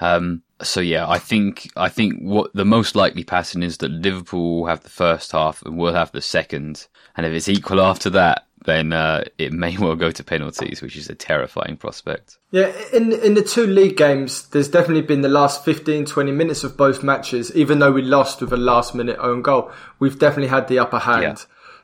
Um, 0.00 0.42
so 0.62 0.80
yeah, 0.80 1.08
I 1.08 1.18
think 1.18 1.70
I 1.76 1.88
think 1.88 2.20
what 2.20 2.52
the 2.52 2.64
most 2.64 2.96
likely 2.96 3.24
pattern 3.24 3.62
is 3.62 3.78
that 3.78 3.90
Liverpool 3.90 4.60
will 4.60 4.66
have 4.66 4.82
the 4.82 4.90
first 4.90 5.32
half 5.32 5.62
and 5.62 5.76
we'll 5.76 5.94
have 5.94 6.12
the 6.12 6.20
second, 6.20 6.86
and 7.16 7.26
if 7.26 7.32
it's 7.32 7.48
equal 7.48 7.80
after 7.80 8.10
that, 8.10 8.46
then 8.64 8.92
uh, 8.92 9.24
it 9.38 9.52
may 9.52 9.76
well 9.78 9.96
go 9.96 10.10
to 10.10 10.24
penalties, 10.24 10.82
which 10.82 10.96
is 10.96 11.08
a 11.08 11.14
terrifying 11.14 11.76
prospect. 11.76 12.38
Yeah, 12.50 12.72
in 12.92 13.12
in 13.12 13.34
the 13.34 13.42
two 13.42 13.66
league 13.66 13.96
games, 13.96 14.48
there's 14.48 14.68
definitely 14.68 15.02
been 15.02 15.22
the 15.22 15.28
last 15.28 15.64
15, 15.64 16.06
20 16.06 16.32
minutes 16.32 16.64
of 16.64 16.76
both 16.76 17.02
matches, 17.02 17.54
even 17.54 17.78
though 17.78 17.92
we 17.92 18.02
lost 18.02 18.40
with 18.40 18.52
a 18.52 18.56
last 18.56 18.94
minute 18.94 19.18
own 19.20 19.42
goal, 19.42 19.70
we've 19.98 20.18
definitely 20.18 20.48
had 20.48 20.68
the 20.68 20.78
upper 20.78 21.00
hand. 21.00 21.22
Yeah. 21.22 21.36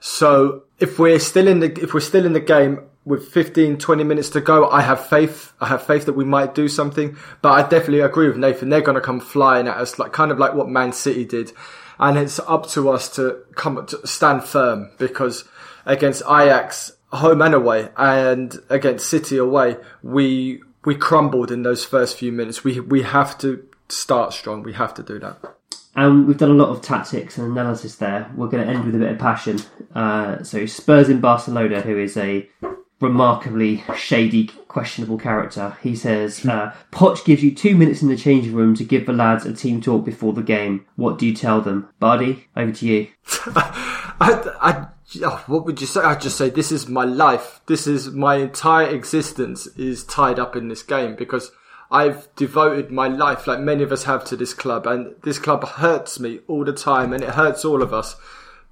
So 0.06 0.64
if 0.78 0.98
we're 0.98 1.18
still 1.18 1.48
in 1.48 1.60
the 1.60 1.72
if 1.82 1.94
we're 1.94 2.00
still 2.00 2.26
in 2.26 2.34
the 2.34 2.40
game 2.40 2.80
with 3.06 3.26
15, 3.26 3.78
20 3.78 4.04
minutes 4.04 4.28
to 4.30 4.42
go, 4.42 4.68
I 4.68 4.82
have 4.82 5.06
faith. 5.06 5.54
I 5.62 5.68
have 5.68 5.82
faith 5.82 6.04
that 6.04 6.12
we 6.12 6.26
might 6.26 6.54
do 6.54 6.68
something. 6.68 7.16
But 7.40 7.52
I 7.52 7.62
definitely 7.62 8.00
agree 8.00 8.28
with 8.28 8.36
Nathan. 8.36 8.68
They're 8.68 8.82
going 8.82 8.96
to 8.96 9.00
come 9.00 9.18
flying 9.18 9.66
at 9.66 9.78
us, 9.78 9.98
like 9.98 10.12
kind 10.12 10.30
of 10.30 10.38
like 10.38 10.52
what 10.52 10.68
Man 10.68 10.92
City 10.92 11.24
did, 11.24 11.52
and 11.98 12.18
it's 12.18 12.38
up 12.40 12.68
to 12.72 12.90
us 12.90 13.08
to 13.16 13.44
come 13.54 13.86
to 13.86 14.06
stand 14.06 14.44
firm 14.44 14.90
because 14.98 15.48
against 15.86 16.22
Ajax 16.26 16.92
home 17.10 17.40
and 17.40 17.54
away, 17.54 17.88
and 17.96 18.58
against 18.68 19.08
City 19.08 19.38
away, 19.38 19.78
we 20.02 20.62
we 20.84 20.94
crumbled 20.94 21.50
in 21.50 21.62
those 21.62 21.82
first 21.82 22.18
few 22.18 22.30
minutes. 22.30 22.62
We 22.62 22.78
we 22.78 23.04
have 23.04 23.38
to 23.38 23.66
start 23.88 24.34
strong. 24.34 24.64
We 24.64 24.74
have 24.74 24.92
to 24.94 25.02
do 25.02 25.18
that. 25.20 25.38
And 25.96 26.26
we've 26.26 26.36
done 26.36 26.50
a 26.50 26.54
lot 26.54 26.70
of 26.70 26.82
tactics 26.82 27.38
and 27.38 27.52
analysis 27.52 27.96
there. 27.96 28.30
We're 28.34 28.48
going 28.48 28.66
to 28.66 28.72
end 28.72 28.84
with 28.84 28.94
a 28.96 28.98
bit 28.98 29.12
of 29.12 29.18
passion. 29.18 29.60
Uh, 29.94 30.42
so 30.42 30.66
Spurs 30.66 31.08
in 31.08 31.20
Barcelona, 31.20 31.80
who 31.80 31.96
is 31.98 32.16
a 32.16 32.48
remarkably 33.00 33.84
shady, 33.96 34.48
questionable 34.68 35.18
character. 35.18 35.76
He 35.82 35.94
says, 35.94 36.44
uh, 36.46 36.74
Poch 36.90 37.24
gives 37.24 37.42
you 37.42 37.54
two 37.54 37.76
minutes 37.76 38.02
in 38.02 38.08
the 38.08 38.16
changing 38.16 38.54
room 38.54 38.74
to 38.74 38.84
give 38.84 39.06
the 39.06 39.12
lads 39.12 39.46
a 39.46 39.52
team 39.52 39.80
talk 39.80 40.04
before 40.04 40.32
the 40.32 40.42
game. 40.42 40.86
What 40.96 41.18
do 41.18 41.26
you 41.26 41.34
tell 41.34 41.60
them? 41.60 41.88
Bardi, 42.00 42.48
over 42.56 42.72
to 42.72 42.86
you. 42.86 43.08
I, 43.46 44.52
I, 44.60 44.86
oh, 45.22 45.44
what 45.46 45.64
would 45.64 45.80
you 45.80 45.86
say? 45.86 46.00
I'd 46.00 46.20
just 46.20 46.38
say 46.38 46.50
this 46.50 46.72
is 46.72 46.88
my 46.88 47.04
life. 47.04 47.60
This 47.66 47.86
is 47.86 48.10
my 48.10 48.36
entire 48.36 48.88
existence 48.88 49.66
is 49.76 50.04
tied 50.04 50.38
up 50.38 50.56
in 50.56 50.68
this 50.68 50.82
game 50.82 51.14
because 51.14 51.52
I've 51.94 52.34
devoted 52.34 52.90
my 52.90 53.06
life, 53.06 53.46
like 53.46 53.60
many 53.60 53.84
of 53.84 53.92
us 53.92 54.02
have, 54.02 54.24
to 54.24 54.36
this 54.36 54.52
club, 54.52 54.84
and 54.84 55.14
this 55.22 55.38
club 55.38 55.64
hurts 55.64 56.18
me 56.18 56.40
all 56.48 56.64
the 56.64 56.72
time, 56.72 57.12
and 57.12 57.22
it 57.22 57.30
hurts 57.30 57.64
all 57.64 57.82
of 57.82 57.94
us. 57.94 58.16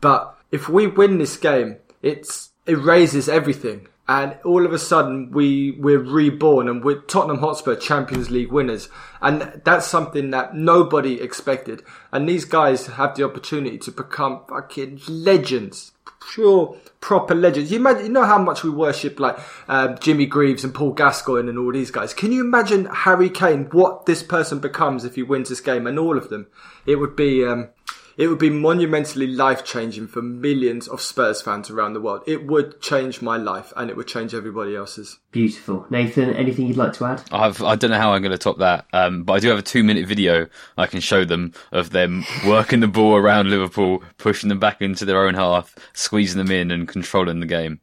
But 0.00 0.36
if 0.50 0.68
we 0.68 0.88
win 0.88 1.18
this 1.18 1.36
game, 1.36 1.76
it's 2.02 2.50
it 2.66 2.78
raises 2.80 3.28
everything, 3.28 3.86
and 4.08 4.36
all 4.44 4.66
of 4.66 4.72
a 4.72 4.78
sudden 4.78 5.30
we 5.30 5.70
we're 5.78 6.00
reborn, 6.00 6.68
and 6.68 6.82
we're 6.82 7.00
Tottenham 7.02 7.38
Hotspur 7.38 7.76
Champions 7.76 8.28
League 8.28 8.50
winners, 8.50 8.88
and 9.20 9.62
that's 9.64 9.86
something 9.86 10.30
that 10.30 10.56
nobody 10.56 11.20
expected. 11.20 11.84
And 12.10 12.28
these 12.28 12.44
guys 12.44 12.88
have 12.88 13.14
the 13.14 13.24
opportunity 13.24 13.78
to 13.78 13.92
become 13.92 14.40
fucking 14.48 15.00
legends, 15.08 15.91
pure 16.32 16.76
proper 17.00 17.34
legends. 17.34 17.70
You 17.70 17.78
imagine, 17.78 18.06
you 18.06 18.12
know 18.12 18.24
how 18.24 18.38
much 18.38 18.62
we 18.62 18.70
worship 18.70 19.18
like 19.18 19.38
um, 19.68 19.98
Jimmy 19.98 20.26
Greaves 20.26 20.64
and 20.64 20.74
Paul 20.74 20.92
Gascoigne 20.92 21.48
and 21.48 21.58
all 21.58 21.72
these 21.72 21.90
guys. 21.90 22.14
Can 22.14 22.32
you 22.32 22.42
imagine 22.42 22.86
Harry 22.86 23.30
Kane? 23.30 23.68
What 23.72 24.06
this 24.06 24.22
person 24.22 24.60
becomes 24.60 25.04
if 25.04 25.16
he 25.16 25.22
wins 25.22 25.48
this 25.48 25.60
game, 25.60 25.86
and 25.86 25.98
all 25.98 26.16
of 26.16 26.28
them? 26.28 26.46
It 26.86 26.96
would 26.96 27.16
be. 27.16 27.44
Um, 27.44 27.70
it 28.16 28.28
would 28.28 28.38
be 28.38 28.50
monumentally 28.50 29.26
life 29.26 29.64
changing 29.64 30.08
for 30.08 30.22
millions 30.22 30.88
of 30.88 31.00
Spurs 31.00 31.42
fans 31.42 31.70
around 31.70 31.94
the 31.94 32.00
world. 32.00 32.22
It 32.26 32.46
would 32.46 32.80
change 32.80 33.22
my 33.22 33.36
life 33.36 33.72
and 33.76 33.90
it 33.90 33.96
would 33.96 34.06
change 34.06 34.34
everybody 34.34 34.76
else's. 34.76 35.18
Beautiful. 35.30 35.86
Nathan, 35.90 36.34
anything 36.34 36.66
you'd 36.66 36.76
like 36.76 36.92
to 36.94 37.06
add? 37.06 37.22
I've, 37.32 37.62
I 37.62 37.76
don't 37.76 37.90
know 37.90 37.98
how 37.98 38.12
I'm 38.12 38.22
going 38.22 38.32
to 38.32 38.38
top 38.38 38.58
that, 38.58 38.86
um, 38.92 39.24
but 39.24 39.34
I 39.34 39.38
do 39.40 39.48
have 39.48 39.58
a 39.58 39.62
two 39.62 39.82
minute 39.82 40.06
video 40.06 40.46
I 40.76 40.86
can 40.86 41.00
show 41.00 41.24
them 41.24 41.52
of 41.70 41.90
them 41.90 42.24
working 42.46 42.80
the 42.80 42.88
ball 42.88 43.16
around 43.16 43.50
Liverpool, 43.50 44.02
pushing 44.18 44.48
them 44.48 44.58
back 44.58 44.82
into 44.82 45.04
their 45.04 45.26
own 45.26 45.34
half, 45.34 45.74
squeezing 45.92 46.38
them 46.38 46.50
in, 46.50 46.70
and 46.70 46.88
controlling 46.88 47.40
the 47.40 47.46
game. 47.46 47.80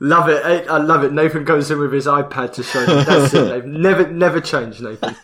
Love 0.00 0.28
it. 0.28 0.44
eh? 0.44 0.64
I 0.70 0.78
love 0.78 1.04
it. 1.04 1.12
Nathan 1.12 1.44
goes 1.44 1.70
in 1.70 1.78
with 1.78 1.92
his 1.92 2.06
iPad 2.06 2.52
to 2.54 2.62
show 2.62 2.84
them. 2.84 3.04
That's 3.04 3.32
it. 3.34 3.44
Nathan. 3.48 3.80
Never, 3.82 4.10
never 4.10 4.40
change, 4.40 4.80
Nathan. 4.80 5.16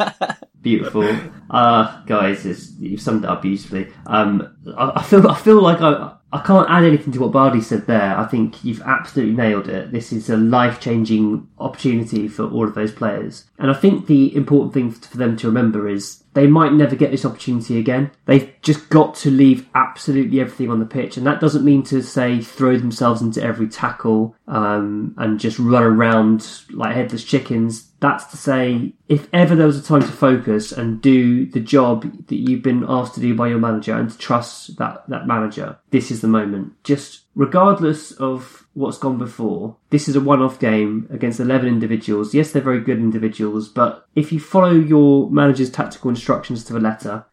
Beautiful, 0.63 1.09
uh, 1.51 2.03
guys. 2.05 2.47
It's, 2.47 2.71
you've 2.79 3.01
summed 3.01 3.25
it 3.25 3.31
up 3.31 3.43
beautifully. 3.43 3.93
Um, 4.07 4.57
I, 4.77 4.93
I 4.97 5.03
feel, 5.03 5.27
I 5.29 5.35
feel 5.37 5.61
like 5.61 5.81
I, 5.81 6.15
I 6.33 6.41
can't 6.41 6.71
add 6.71 6.85
anything 6.85 7.13
to 7.13 7.21
what 7.21 7.33
Bardi 7.33 7.61
said 7.61 7.87
there. 7.87 8.17
I 8.17 8.27
think 8.27 8.65
you've 8.65 8.81
absolutely 8.83 9.35
nailed 9.35 9.69
it. 9.69 9.93
This 9.93 10.13
is 10.13 10.31
a 10.31 10.37
life-changing 10.37 11.47
opportunity 11.59 12.27
for 12.27 12.49
all 12.49 12.67
of 12.67 12.75
those 12.75 12.93
players, 12.93 13.45
and 13.59 13.71
I 13.71 13.75
think 13.75 14.07
the 14.07 14.35
important 14.35 14.73
thing 14.73 14.91
for 14.91 15.17
them 15.19 15.37
to 15.37 15.47
remember 15.47 15.89
is 15.89 16.25
they 16.35 16.47
might 16.47 16.73
never 16.73 16.97
get 16.97 17.11
this 17.11 17.27
opportunity 17.27 17.79
again. 17.79 18.11
They've 18.25 18.51
just 18.63 18.89
got 18.89 19.15
to 19.17 19.31
leave 19.31 19.69
absolutely 19.75 20.41
everything 20.41 20.71
on 20.71 20.79
the 20.79 20.87
pitch, 20.87 21.19
and 21.19 21.27
that 21.27 21.41
doesn't 21.41 21.65
mean 21.65 21.83
to 21.85 22.03
say 22.03 22.41
throw 22.41 22.79
themselves 22.79 23.21
into 23.21 23.43
every 23.43 23.69
tackle 23.69 24.35
um, 24.53 25.15
and 25.17 25.41
just 25.41 25.59
run 25.59 25.83
around 25.83 26.47
like 26.71 26.95
headless 26.95 27.25
chickens. 27.25 27.91
That's 28.01 28.27
to 28.27 28.37
say, 28.37 28.93
if 29.09 29.27
ever 29.33 29.57
there 29.57 29.67
was 29.67 29.79
a 29.79 29.83
time 29.83 30.03
to 30.03 30.09
focus 30.09 30.73
and 30.73 31.01
do 31.01 31.47
the 31.47 31.61
job 31.61 32.27
that 32.27 32.37
you've 32.37 32.63
been 32.63 32.85
asked 32.87 33.15
to 33.15 33.21
do 33.21 33.35
by 33.35 33.49
your 33.49 33.59
manager 33.59 33.95
and 33.95 34.11
to 34.11 34.19
trust 34.19 34.77
that, 34.77 35.09
that 35.09 35.27
manager, 35.27 35.79
this 35.91 36.11
is 36.11 36.21
the 36.21 36.29
moment. 36.29 36.75
Just 36.85 37.23
regardless 37.35 38.13
of 38.13 38.69
what's 38.75 38.99
gone 38.99 39.17
before, 39.17 39.79
this 39.89 40.07
is 40.07 40.17
a 40.17 40.21
one 40.21 40.43
off 40.43 40.59
game 40.59 41.09
against 41.11 41.41
11 41.41 41.67
individuals. 41.67 42.35
Yes, 42.35 42.53
they're 42.53 42.61
very 42.61 42.81
good 42.81 42.99
individuals, 42.99 43.71
but 43.71 44.07
if 44.15 44.33
you 44.33 44.39
follow 44.39 44.73
your 44.73 45.31
manager's 45.31 45.71
tactical 45.71 46.11
instructions 46.11 46.63
to 46.65 46.75
the 46.75 46.81
letter, 46.81 47.25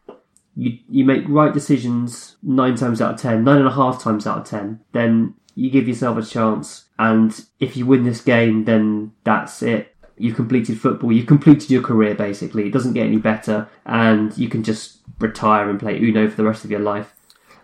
you, 0.56 0.78
you 0.88 1.04
make 1.04 1.28
right 1.28 1.52
decisions 1.52 2.36
nine 2.42 2.76
times 2.76 3.02
out 3.02 3.14
of 3.14 3.20
ten, 3.20 3.44
nine 3.44 3.58
and 3.58 3.68
a 3.68 3.72
half 3.72 4.02
times 4.02 4.26
out 4.26 4.38
of 4.38 4.44
ten, 4.46 4.80
then 4.92 5.34
you 5.54 5.70
give 5.70 5.88
yourself 5.88 6.16
a 6.16 6.22
chance. 6.22 6.86
And 7.00 7.46
if 7.60 7.78
you 7.78 7.86
win 7.86 8.04
this 8.04 8.20
game, 8.20 8.66
then 8.66 9.12
that's 9.24 9.62
it. 9.62 9.96
You've 10.18 10.36
completed 10.36 10.78
football. 10.78 11.10
You've 11.10 11.26
completed 11.26 11.70
your 11.70 11.80
career, 11.80 12.14
basically. 12.14 12.66
It 12.66 12.74
doesn't 12.74 12.92
get 12.92 13.06
any 13.06 13.16
better. 13.16 13.70
And 13.86 14.36
you 14.36 14.50
can 14.50 14.62
just 14.62 14.98
retire 15.18 15.70
and 15.70 15.80
play 15.80 15.98
Uno 15.98 16.28
for 16.28 16.36
the 16.36 16.44
rest 16.44 16.62
of 16.62 16.70
your 16.70 16.80
life. 16.80 17.14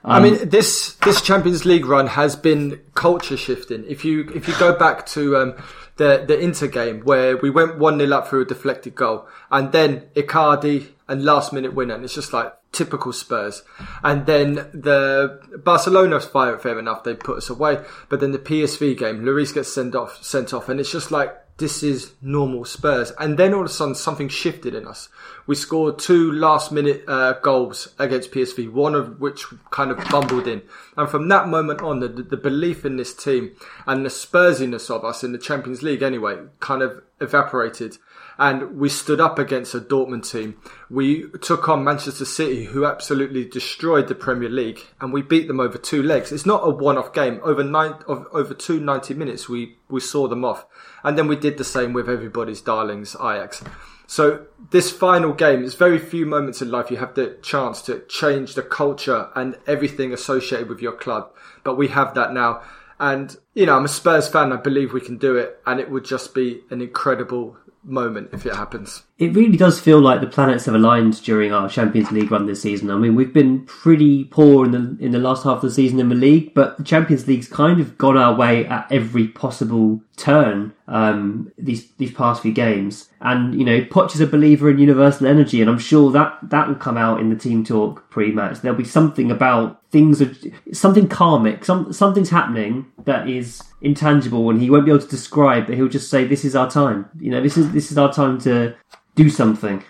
I 0.07 0.21
mean, 0.21 0.49
this 0.49 0.95
this 1.05 1.21
Champions 1.21 1.65
League 1.65 1.85
run 1.85 2.07
has 2.07 2.37
been 2.37 2.81
culture 2.95 3.37
shifting. 3.37 3.85
If 3.89 4.05
you 4.05 4.31
if 4.35 4.47
you 4.47 4.55
go 4.59 4.77
back 4.77 5.05
to 5.07 5.37
um, 5.37 5.55
the 5.97 6.25
the 6.27 6.39
Inter 6.39 6.69
game 6.69 7.01
where 7.01 7.37
we 7.37 7.51
went 7.51 7.79
one 7.79 7.99
0 7.99 8.13
up 8.13 8.29
through 8.29 8.43
a 8.43 8.45
deflected 8.45 8.95
goal, 8.95 9.27
and 9.51 9.73
then 9.73 10.05
Icardi 10.15 10.89
and 11.09 11.25
last 11.25 11.53
minute 11.53 11.75
winner, 11.75 11.95
and 11.95 12.05
it's 12.05 12.15
just 12.15 12.33
like 12.33 12.53
typical 12.71 13.13
Spurs. 13.13 13.63
And 14.05 14.27
then 14.27 14.55
the 14.73 15.41
Barcelona's 15.65 16.27
fire 16.27 16.59
fair 16.59 16.79
enough, 16.79 17.03
they 17.03 17.15
put 17.15 17.39
us 17.39 17.51
away, 17.51 17.79
but 18.09 18.21
then 18.21 18.31
the 18.31 18.39
PSV 18.39 18.97
game, 18.97 19.23
Lloris 19.23 19.55
gets 19.55 19.73
sent 19.73 19.95
off, 19.95 20.23
sent 20.23 20.55
off, 20.55 20.69
and 20.69 20.79
it's 20.79 20.93
just 20.93 21.11
like 21.11 21.35
this 21.59 21.83
is 21.83 22.13
normal 22.21 22.65
Spurs. 22.65 23.13
And 23.19 23.39
then 23.39 23.55
all 23.55 23.61
of 23.61 23.67
a 23.67 23.71
sudden 23.71 23.95
something 23.95 24.29
shifted 24.29 24.75
in 24.75 24.87
us. 24.87 25.09
We 25.47 25.55
scored 25.55 25.99
two 25.99 26.33
last 26.33 26.71
minute 26.71 27.05
uh, 27.09 27.35
goals 27.35 27.95
against 27.99 28.33
PSV, 28.33 28.71
one 28.73 28.95
of 28.95 29.21
which 29.21 29.47
kind 29.71 29.91
of 29.91 29.99
bumbled 30.11 30.47
in. 30.47 30.63
And 30.97 31.09
from 31.09 31.29
that 31.29 31.49
moment 31.49 31.81
on, 31.81 32.01
the, 32.01 32.09
the 32.09 32.37
belief 32.37 32.85
in 32.85 32.97
this 32.97 33.15
team 33.15 33.53
and 33.87 34.05
the 34.05 34.11
Spursiness 34.11 34.91
of 34.91 35.05
us 35.05 35.25
in 35.25 35.33
the 35.33 35.39
Champions 35.39 35.83
League 35.83 36.03
anyway 36.03 36.37
kind 36.61 36.83
of 36.83 37.03
evaporated. 37.21 37.97
And 38.39 38.79
we 38.79 38.89
stood 38.89 39.21
up 39.21 39.39
against 39.39 39.75
a 39.75 39.81
Dortmund 39.81 40.31
team. 40.31 40.61
We 40.91 41.29
took 41.41 41.69
on 41.69 41.85
Manchester 41.85 42.27
City, 42.27 42.65
who 42.65 42.85
absolutely 42.85 43.45
destroyed 43.45 44.09
the 44.09 44.15
Premier 44.15 44.51
League, 44.51 44.81
and 45.01 45.13
we 45.13 45.23
beat 45.23 45.49
them 45.49 45.61
over 45.61 45.79
two 45.79 46.03
legs. 46.03 46.33
It's 46.33 46.45
not 46.45 46.67
a 46.67 46.71
one-off 46.71 47.15
game. 47.15 47.41
Over 47.43 47.65
nine, 47.65 47.95
over 48.07 48.53
two 48.53 48.79
90 48.79 49.15
minutes, 49.15 49.49
we, 49.49 49.77
we 49.89 50.01
saw 50.01 50.29
them 50.29 50.45
off. 50.45 50.67
And 51.03 51.17
then 51.17 51.29
we 51.29 51.37
did 51.37 51.57
the 51.57 51.65
same 51.65 51.93
with 51.95 52.11
everybody's 52.11 52.61
darlings, 52.61 53.17
Ajax. 53.17 53.63
So 54.07 54.47
this 54.71 54.91
final 54.91 55.33
game, 55.33 55.61
there's 55.61 55.75
very 55.75 55.99
few 55.99 56.27
moments 56.27 56.63
in 56.63 56.71
life 56.71 56.91
you 56.91 56.97
have 56.99 57.15
the 57.15 57.39
chance 57.43 57.83
to 57.83 58.05
change 58.07 58.55
the 58.55 58.63
culture 58.63 59.31
and 59.35 59.59
everything 59.67 60.13
associated 60.13 60.69
with 60.69 60.81
your 60.81 60.93
club. 60.93 61.31
But 61.65 61.77
we 61.77 61.89
have 61.89 62.15
that 62.15 62.33
now. 62.33 62.63
And, 62.99 63.37
you 63.55 63.67
know, 63.67 63.77
I'm 63.77 63.85
a 63.85 63.89
Spurs 63.89 64.29
fan. 64.29 64.53
I 64.53 64.57
believe 64.57 64.93
we 64.93 65.01
can 65.01 65.19
do 65.19 65.37
it. 65.37 65.61
And 65.67 65.81
it 65.81 65.91
would 65.91 66.05
just 66.05 66.35
be 66.35 66.63
an 66.71 66.81
incredible 66.81 67.57
moment 67.87 68.31
if 68.33 68.45
it 68.45 68.55
happens. 68.55 69.05
It 69.19 69.35
really 69.35 69.57
does 69.57 69.81
feel 69.81 69.99
like 69.99 70.21
the 70.21 70.27
planets 70.27 70.67
have 70.67 70.75
aligned 70.75 71.23
during 71.23 71.51
our 71.51 71.71
Champions 71.71 72.13
League 72.13 72.31
run 72.31 72.45
this 72.45 72.61
season. 72.61 72.91
I 72.91 72.97
mean, 72.97 73.15
we've 73.15 73.33
been 73.33 73.65
pretty 73.65 74.25
poor 74.25 74.67
in 74.67 74.73
the 74.73 75.03
in 75.03 75.13
the 75.13 75.19
last 75.19 75.45
half 75.45 75.57
of 75.57 75.63
the 75.63 75.71
season 75.71 75.99
in 75.99 76.11
the 76.11 76.15
league, 76.15 76.53
but 76.53 76.77
the 76.77 76.85
Champions 76.85 77.27
League's 77.27 77.49
kind 77.49 77.81
of 77.81 77.97
gone 77.97 78.19
our 78.19 78.35
way 78.35 78.67
at 78.67 78.87
every 78.93 79.29
possible 79.29 80.03
turn 80.19 80.75
um, 80.87 81.51
these 81.57 81.91
these 81.93 82.13
past 82.13 82.43
few 82.43 82.53
games. 82.53 83.09
And 83.23 83.59
you 83.59 83.65
know, 83.65 83.81
Poch 83.81 84.15
is 84.15 84.21
a 84.21 84.27
believer 84.27 84.69
in 84.69 84.79
universal 84.79 85.27
energy, 85.27 85.63
and 85.63 85.71
I'm 85.71 85.79
sure 85.79 86.13
that 86.13 86.39
that 86.43 86.69
will 86.69 86.75
come 86.75 86.99
out 86.99 87.19
in 87.19 87.31
the 87.31 87.37
team 87.37 87.65
talk 87.65 88.11
pre-match. 88.11 88.61
There'll 88.61 88.77
be 88.77 88.85
something 88.85 89.31
about 89.31 89.81
things 89.91 90.21
of 90.21 90.37
something 90.73 91.09
karmic, 91.09 91.65
some 91.65 91.91
something's 91.91 92.29
happening 92.29 92.85
that 93.07 93.31
is 93.31 93.63
intangible, 93.81 94.51
and 94.51 94.61
he 94.61 94.69
won't 94.69 94.85
be 94.85 94.91
able 94.91 95.01
to 95.01 95.09
describe. 95.09 95.69
But 95.69 95.77
he'll 95.77 95.89
just 95.89 96.11
say, 96.11 96.27
"This 96.27 96.45
is 96.45 96.55
our 96.55 96.71
time." 96.71 97.09
You 97.19 97.31
know, 97.31 97.41
this 97.41 97.57
is 97.57 97.73
this 97.73 97.91
is 97.91 97.97
our 97.97 98.13
time 98.13 98.39
to 98.41 98.75
do 99.17 99.29
something. 99.29 99.83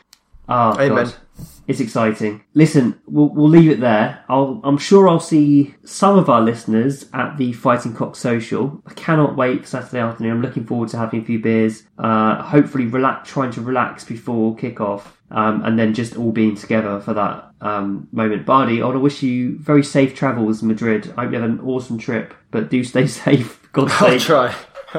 Ah, 0.49 0.75
Amen. 0.81 1.05
God. 1.05 1.15
It's 1.69 1.81
exciting. 1.81 2.45
Listen, 2.55 3.01
we'll, 3.07 3.29
we'll 3.29 3.49
leave 3.49 3.69
it 3.71 3.81
there. 3.81 4.25
I'll, 4.29 4.61
I'm 4.63 4.79
sure 4.79 5.09
I'll 5.09 5.19
see 5.19 5.75
some 5.85 6.17
of 6.17 6.31
our 6.31 6.41
listeners 6.41 7.07
at 7.13 7.37
the 7.37 7.53
Fighting 7.53 7.93
Cock 7.93 8.15
Social. 8.15 8.81
I 8.87 8.95
cannot 8.95 9.37
wait 9.37 9.63
for 9.63 9.67
Saturday 9.67 9.99
afternoon. 9.99 10.31
I'm 10.33 10.43
looking 10.43 10.65
forward 10.65 10.89
to 10.91 10.97
having 10.99 11.23
a 11.23 11.25
few 11.25 11.41
beers. 11.41 11.83
Uh, 11.99 12.41
hopefully, 12.41 12.87
relax, 12.87 13.29
trying 13.29 13.51
to 13.53 13.61
relax 13.61 14.05
before 14.05 14.55
kick-off. 14.55 15.13
Um, 15.29 15.65
and 15.65 15.77
then 15.77 15.93
just 15.93 16.17
all 16.17 16.31
being 16.31 16.55
together 16.55 17.01
for 17.01 17.13
that 17.15 17.51
um, 17.61 18.07
moment. 18.13 18.47
Bardi, 18.47 18.81
I 18.81 18.85
want 18.85 18.95
to 18.95 19.01
wish 19.01 19.25
you 19.25 19.59
very 19.59 19.83
safe 19.83 20.15
travels 20.15 20.63
in 20.63 20.69
Madrid. 20.69 21.13
I 21.17 21.25
hope 21.25 21.33
you 21.33 21.41
have 21.41 21.51
an 21.51 21.61
awesome 21.61 21.99
trip, 21.99 22.33
but 22.53 22.71
do 22.71 22.85
stay 22.85 23.07
safe. 23.25 23.61
God's 23.73 23.93
I'll 23.99 24.21
try. 24.21 24.55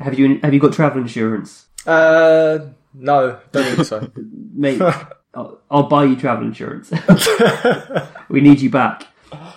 Have 0.00 0.18
you 0.18 0.40
have 0.42 0.52
you 0.52 0.58
got 0.58 0.72
travel 0.72 1.00
insurance, 1.00 1.68
Uh, 1.86 2.58
no, 2.94 3.38
don't 3.52 3.74
think 3.74 3.86
so. 3.86 4.10
mate? 4.54 4.80
I'll, 5.34 5.60
I'll 5.68 5.88
buy 5.88 6.04
you 6.04 6.14
travel 6.14 6.46
insurance. 6.46 6.92
we 8.28 8.40
need 8.40 8.60
you 8.60 8.70
back, 8.70 9.08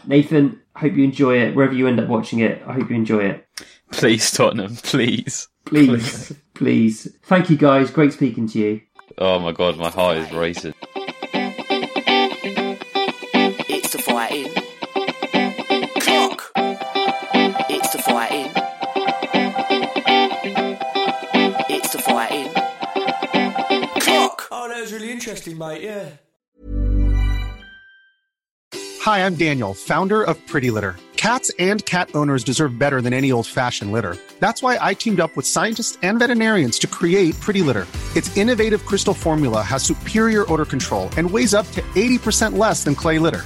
Nathan. 0.07 0.59
Hope 0.75 0.93
you 0.93 1.03
enjoy 1.03 1.39
it 1.39 1.55
wherever 1.55 1.73
you 1.73 1.87
end 1.87 1.99
up 1.99 2.07
watching 2.07 2.39
it. 2.39 2.63
I 2.65 2.73
hope 2.73 2.89
you 2.89 2.95
enjoy 2.95 3.25
it. 3.25 3.47
Please, 3.91 4.31
Tottenham, 4.31 4.75
please. 4.77 5.47
Please, 5.65 6.33
please. 6.55 7.15
Thank 7.23 7.49
you, 7.49 7.57
guys. 7.57 7.91
Great 7.91 8.13
speaking 8.13 8.47
to 8.49 8.59
you. 8.59 8.81
Oh 9.19 9.37
my 9.39 9.51
god, 9.51 9.77
my 9.77 9.89
heart 9.89 10.17
is 10.17 10.31
racing. 10.31 10.73
Mate. 25.45 25.83
Yeah. 25.83 26.09
Hi, 29.01 29.25
I'm 29.25 29.35
Daniel, 29.35 29.73
founder 29.73 30.23
of 30.23 30.35
Pretty 30.47 30.69
Litter. 30.69 30.95
Cats 31.15 31.51
and 31.59 31.85
cat 31.85 32.09
owners 32.13 32.43
deserve 32.43 32.77
better 32.77 33.01
than 33.01 33.13
any 33.13 33.31
old 33.31 33.47
fashioned 33.47 33.91
litter. 33.91 34.17
That's 34.39 34.61
why 34.61 34.77
I 34.81 34.93
teamed 34.93 35.19
up 35.19 35.35
with 35.35 35.45
scientists 35.45 35.97
and 36.01 36.19
veterinarians 36.19 36.77
to 36.79 36.87
create 36.87 37.39
Pretty 37.39 37.61
Litter. 37.61 37.87
Its 38.15 38.35
innovative 38.35 38.85
crystal 38.85 39.13
formula 39.13 39.61
has 39.61 39.83
superior 39.83 40.51
odor 40.51 40.65
control 40.65 41.09
and 41.17 41.29
weighs 41.29 41.53
up 41.53 41.69
to 41.71 41.81
80% 41.95 42.57
less 42.57 42.83
than 42.83 42.95
clay 42.95 43.17
litter. 43.19 43.45